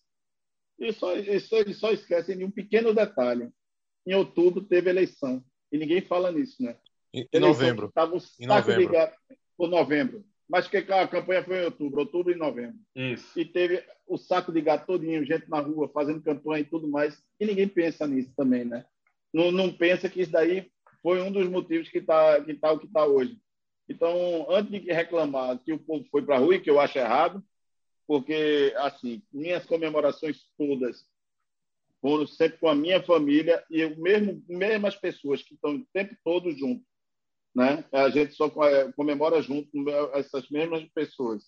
[0.78, 3.50] E só, isso eles só esquecem de um pequeno detalhe.
[4.06, 5.44] Em outubro teve eleição.
[5.72, 6.76] E ninguém fala nisso, né?
[7.12, 7.88] Em, em novembro.
[7.88, 8.92] Estava um em novembro.
[8.92, 10.24] de por novembro.
[10.48, 12.78] Mas que a campanha foi em outubro, outubro e novembro.
[12.94, 13.38] Isso.
[13.38, 17.20] E teve o saco de gato todinho, gente na rua fazendo campanha e tudo mais.
[17.40, 18.84] E ninguém pensa nisso também, né?
[19.32, 20.70] Não, não pensa que isso daí
[21.02, 23.38] foi um dos motivos que está que tá o que está hoje.
[23.88, 27.42] Então, antes de reclamar que o povo foi para a rua, que eu acho errado,
[28.06, 31.04] porque, assim, minhas comemorações todas
[32.00, 36.14] foram sempre com a minha família e eu mesmo mesmas pessoas que estão o tempo
[36.22, 36.86] todo juntos,
[37.54, 37.84] né?
[37.90, 39.70] A gente só é, comemora junto
[40.12, 41.42] essas mesmas pessoas.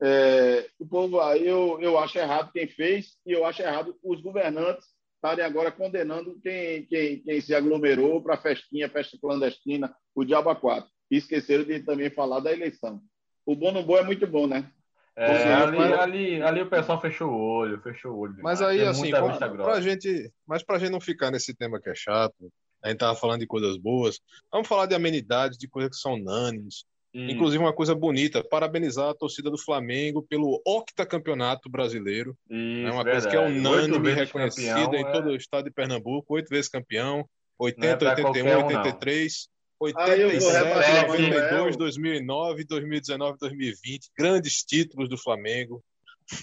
[0.00, 4.20] É, o povo aí eu, eu acho errado quem fez e eu acho errado os
[4.22, 4.86] governantes
[5.16, 10.88] estarem agora condenando quem, quem, quem se aglomerou para festinha, festa clandestina, o diabo 4.
[11.10, 13.02] E esqueceram de também falar da eleição.
[13.44, 14.72] O bom no bom é muito bom, né?
[15.16, 15.92] É, ali, mas...
[15.92, 18.36] ali, ali o pessoal fechou o olho, fechou o olho.
[18.42, 22.50] Mas aí, assim, pra, gente, mas pra gente não ficar nesse tema que é chato,
[22.82, 24.18] a gente tava falando de coisas boas,
[24.50, 26.84] vamos falar de amenidades, de coisas que são unânimes.
[27.14, 27.28] Hum.
[27.28, 32.36] Inclusive uma coisa bonita, parabenizar a torcida do Flamengo pelo octacampeonato brasileiro.
[32.48, 33.10] Isso, é uma verdade.
[33.10, 35.32] coisa que é unânime, reconhecida campeão, em todo é...
[35.32, 39.48] o estado de Pernambuco, oito vezes campeão, 80, é 81, 83.
[39.48, 39.59] Não.
[39.80, 44.10] 87, 92, 2009, 2019, 2020.
[44.16, 45.82] Grandes títulos do Flamengo.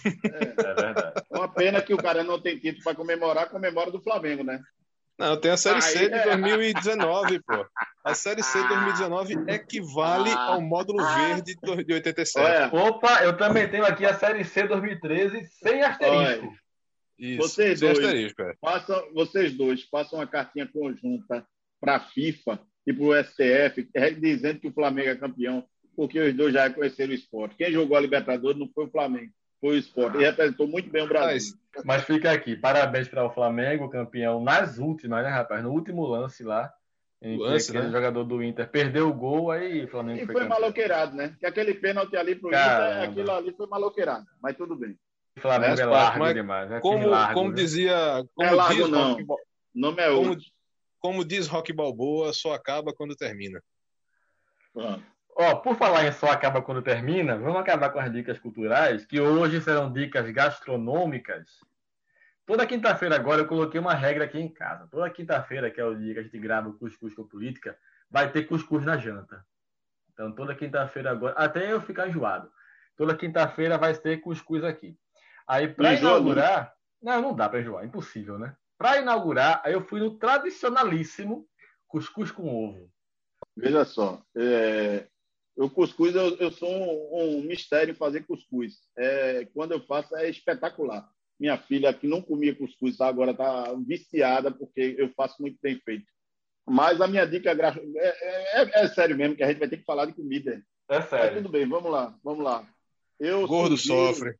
[0.04, 1.24] É, é verdade.
[1.30, 4.60] Uma pena que o cara não tem título para comemorar, comemora do Flamengo, né?
[5.20, 7.66] Não, tem a Série C de 2019, pô.
[8.04, 12.76] A Série C de 2019 equivale ao módulo verde de 87.
[12.76, 16.54] Opa, eu também tenho aqui a Série C 2013 sem asterisco.
[17.18, 18.54] Isso, vocês dois, asterisco, é.
[18.62, 21.44] façam, vocês dois façam uma cartinha conjunta
[21.82, 25.64] para a FIFA e para o STF dizendo que o Flamengo é campeão,
[25.94, 27.56] porque os dois já conheceram o esporte.
[27.58, 30.18] Quem jogou a Libertadores não foi o Flamengo, foi o esporte.
[30.18, 31.54] E representou muito bem o Brasil.
[31.76, 35.62] Mas, mas fica aqui, parabéns para o Flamengo, campeão nas últimas, né, rapaz?
[35.62, 36.72] No último lance lá,
[37.22, 37.98] em lance, que aquele né?
[37.98, 41.36] jogador do Inter perdeu o gol, aí o Flamengo e foi, foi maloqueirado, né?
[41.40, 42.92] Que aquele pênalti ali pro Caramba.
[42.92, 44.96] Inter, aquilo ali foi maloqueirado, mas tudo bem.
[45.36, 46.72] O Flamengo é, é largo demais.
[46.72, 48.24] É como, largo, como dizia.
[48.34, 49.14] Como é largo, diz não.
[49.14, 49.44] Rock,
[49.76, 50.38] nome é como,
[51.08, 53.64] como diz Rock Balboa, só acaba quando termina.
[55.38, 59.18] Ó, por falar em só acaba quando termina, vamos acabar com as dicas culturais, que
[59.18, 61.62] hoje serão dicas gastronômicas.
[62.45, 64.86] Toda quinta-feira agora eu coloquei uma regra aqui em casa.
[64.91, 67.80] Toda quinta-feira, que é o dia que a gente grava o Cuscuz com Política,
[68.12, 69.45] vai ter cuscuz na janta.
[70.12, 72.51] Então, toda quinta-feira agora, até eu ficar enjoado.
[72.97, 74.99] Toda quinta-feira vai ter cuscuz aqui.
[75.47, 76.74] Aí, para inaugurar.
[77.01, 78.53] Não, não dá para enjoar, impossível, né?
[78.78, 81.48] Para inaugurar, aí eu fui no tradicionalíssimo
[81.88, 82.92] cuscuz com ovo.
[83.56, 85.08] Veja só, é,
[85.56, 88.76] o cuscuz, eu, eu sou um, um, mistério fazer cuscuz.
[88.96, 91.10] É, quando eu faço, é espetacular.
[91.40, 96.06] Minha filha, que não comia cuscuz, agora está viciada, porque eu faço muito bem feito.
[96.68, 99.78] Mas a minha dica é, é, é, é, sério mesmo, que a gente vai ter
[99.78, 100.62] que falar de comida.
[100.90, 101.26] É sério.
[101.26, 102.68] Mas tudo bem, vamos lá, vamos lá.
[103.20, 104.36] Eu Gordo sugiro, sofre.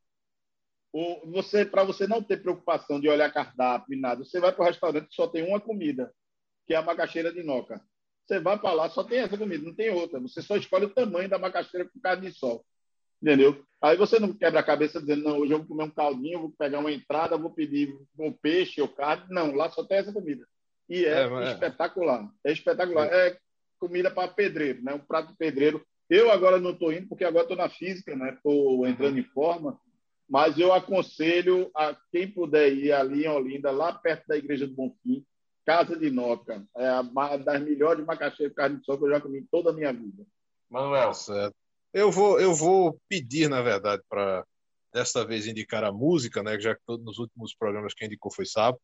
[1.26, 4.68] Você, para você não ter preocupação de olhar cardápio e nada, você vai para o
[4.68, 6.12] restaurante só tem uma comida,
[6.66, 7.82] que é a macaxeira de noca.
[8.26, 10.20] Você vai para lá, só tem essa comida, não tem outra.
[10.20, 12.66] Você só escolhe o tamanho da macaxeira com carne de sol.
[13.22, 13.64] Entendeu?
[13.82, 16.52] Aí você não quebra a cabeça dizendo, não, hoje eu vou comer um caldinho, vou
[16.58, 19.26] pegar uma entrada, vou pedir um peixe ou carne.
[19.30, 20.45] Não, lá só tem essa comida.
[20.89, 22.30] E é, é espetacular.
[22.43, 23.08] É espetacular.
[23.08, 23.38] É
[23.80, 24.93] comida para pedreiro, né?
[24.93, 25.86] Um prato pedreiro.
[26.10, 28.34] Eu agora não estou indo, porque agora estou na física, né?
[28.34, 29.80] Estou entrando em forma.
[30.30, 34.73] Mas eu aconselho a quem puder ir ali em Olinda, lá perto da Igreja do
[34.73, 35.25] Bonfim,
[35.65, 36.65] Casa de Noca.
[36.75, 37.01] É a
[37.38, 40.25] das melhores macaxeiras de carne de sol que eu já comi toda a minha vida.
[40.69, 41.13] Manuel.
[41.13, 41.55] Certo.
[41.93, 44.45] Eu vou, eu vou pedir, na verdade, para
[44.93, 46.59] desta vez indicar a música, né?
[46.59, 48.80] Já que todos nos últimos programas quem indicou foi Sapo.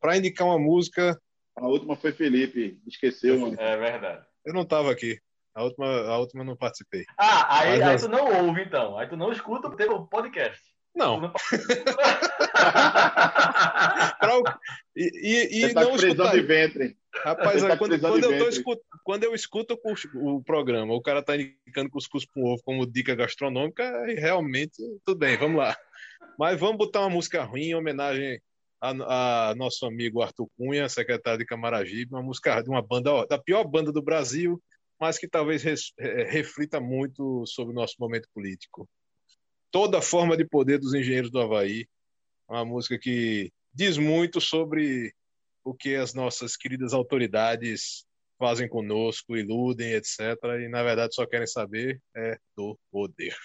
[0.00, 1.20] Para indicar uma música.
[1.56, 3.38] A última foi Felipe, esqueceu.
[3.38, 3.56] Mano.
[3.60, 4.24] É verdade.
[4.44, 5.20] Eu não estava aqui.
[5.58, 7.04] A última, a última eu não participei.
[7.18, 8.96] Ah, aí, aí tu não ouve, então.
[8.96, 10.62] Aí tu não escuta o podcast.
[10.94, 11.20] Não.
[11.20, 11.32] não...
[14.20, 14.60] pra...
[14.94, 15.10] E,
[15.50, 16.30] e, e tá não escutar.
[16.30, 16.96] de ventre.
[17.24, 19.76] Rapaz, tá quando, quando, eu escuto, quando, eu escuto,
[20.14, 25.18] o, o, programa, o cara tá indicando cuscuz com ovo como dica gastronômica, realmente, tudo
[25.18, 25.76] bem, vamos lá.
[26.38, 28.40] Mas vamos botar uma música ruim em homenagem
[28.80, 33.38] a, a, nosso amigo Arthur Cunha, secretário de Camaragibe, uma música de uma banda, da
[33.38, 34.62] pior banda do Brasil,
[35.00, 38.88] mas que talvez res, reflita muito sobre o nosso momento político
[39.70, 41.86] toda forma de poder dos engenheiros do Havaí.
[42.48, 45.12] Uma música que diz muito sobre
[45.64, 48.06] o que as nossas queridas autoridades
[48.38, 50.18] fazem conosco, iludem, etc.
[50.64, 53.36] E, na verdade, só querem saber é do poder.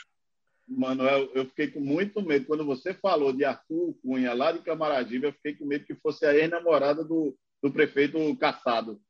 [0.65, 2.45] Manuel, eu fiquei com muito medo.
[2.45, 6.25] Quando você falou de Arthur Cunha, lá de Camaragibe, eu fiquei com medo que fosse
[6.25, 9.01] a ex-namorada do, do prefeito Caçado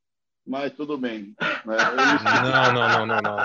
[0.45, 1.35] mas tudo bem.
[1.65, 1.77] Né?
[2.43, 3.37] Não, não, não, não, não.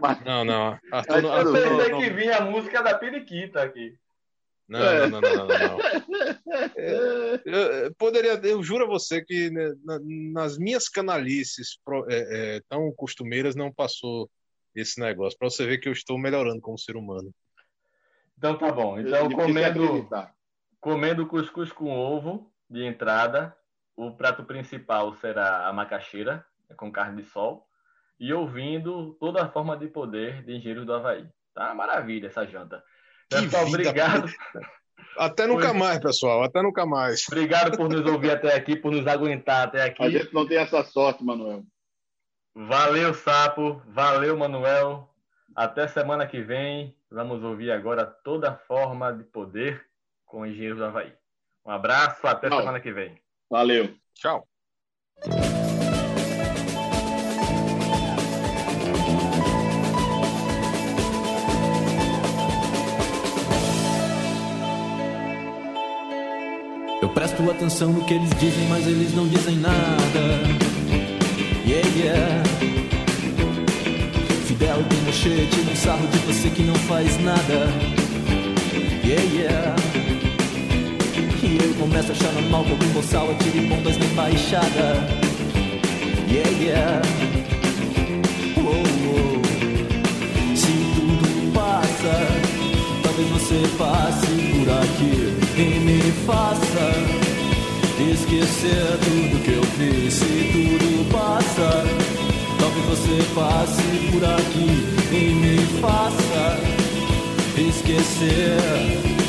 [0.00, 0.24] Mas...
[0.24, 0.78] Não, não.
[0.92, 3.96] Arthur, eu Arthur, pensei não, que vinha a música da Periquita aqui.
[4.68, 4.78] Não,
[5.08, 5.78] não, não, não, não, não.
[7.44, 9.72] Eu, eu, poderia, eu juro a você que né,
[10.32, 11.78] nas minhas canalices
[12.08, 14.30] é, é, tão costumeiras não passou
[14.74, 15.38] esse negócio.
[15.38, 17.32] Para você ver que eu estou melhorando como ser humano.
[18.38, 18.98] Então tá bom.
[18.98, 20.08] Então comendo,
[20.80, 23.54] comendo cuscuz com ovo de entrada,
[23.96, 26.44] o prato principal será a macaxeira,
[26.76, 27.66] com carne de sol,
[28.18, 31.26] e ouvindo toda a forma de poder de Engenheiro do Havaí.
[31.54, 32.82] Tá maravilha essa janta.
[33.28, 34.28] Pessoal, obrigado.
[35.16, 35.74] Até nunca por...
[35.74, 36.42] mais, pessoal.
[36.42, 37.26] Até nunca mais.
[37.28, 40.02] Obrigado por nos ouvir até aqui, por nos aguentar até aqui.
[40.02, 41.64] A gente não tem essa sorte, Manuel.
[42.54, 43.82] Valeu, Sapo.
[43.86, 45.08] Valeu, Manuel.
[45.54, 46.96] Até semana que vem.
[47.10, 49.84] Vamos ouvir agora toda a forma de poder
[50.24, 51.12] com o Engenheiro do Havaí.
[51.66, 52.58] Um abraço, até Não.
[52.58, 53.20] semana que vem.
[53.50, 53.90] Valeu.
[54.14, 54.46] Tchau.
[67.02, 70.20] Eu presto atenção no que eles dizem, mas eles não dizem nada.
[71.66, 72.44] Yeah, yeah.
[74.46, 77.66] Fidel Pinochet tira um sarro de você que não faz nada.
[79.04, 79.89] Yeah, yeah.
[81.50, 85.04] E eu começo achando mal que algum boçal atire bombas na embaixada
[86.28, 87.02] Yeah, yeah.
[88.56, 89.42] Oh, oh.
[90.54, 92.14] Se tudo passa
[93.02, 96.86] Talvez você passe por aqui E me faça
[98.12, 100.14] Esquecer tudo que eu fiz.
[100.14, 101.84] Se tudo passa
[102.60, 104.70] Talvez você passe por aqui
[105.12, 106.60] E me faça
[107.58, 109.19] Esquecer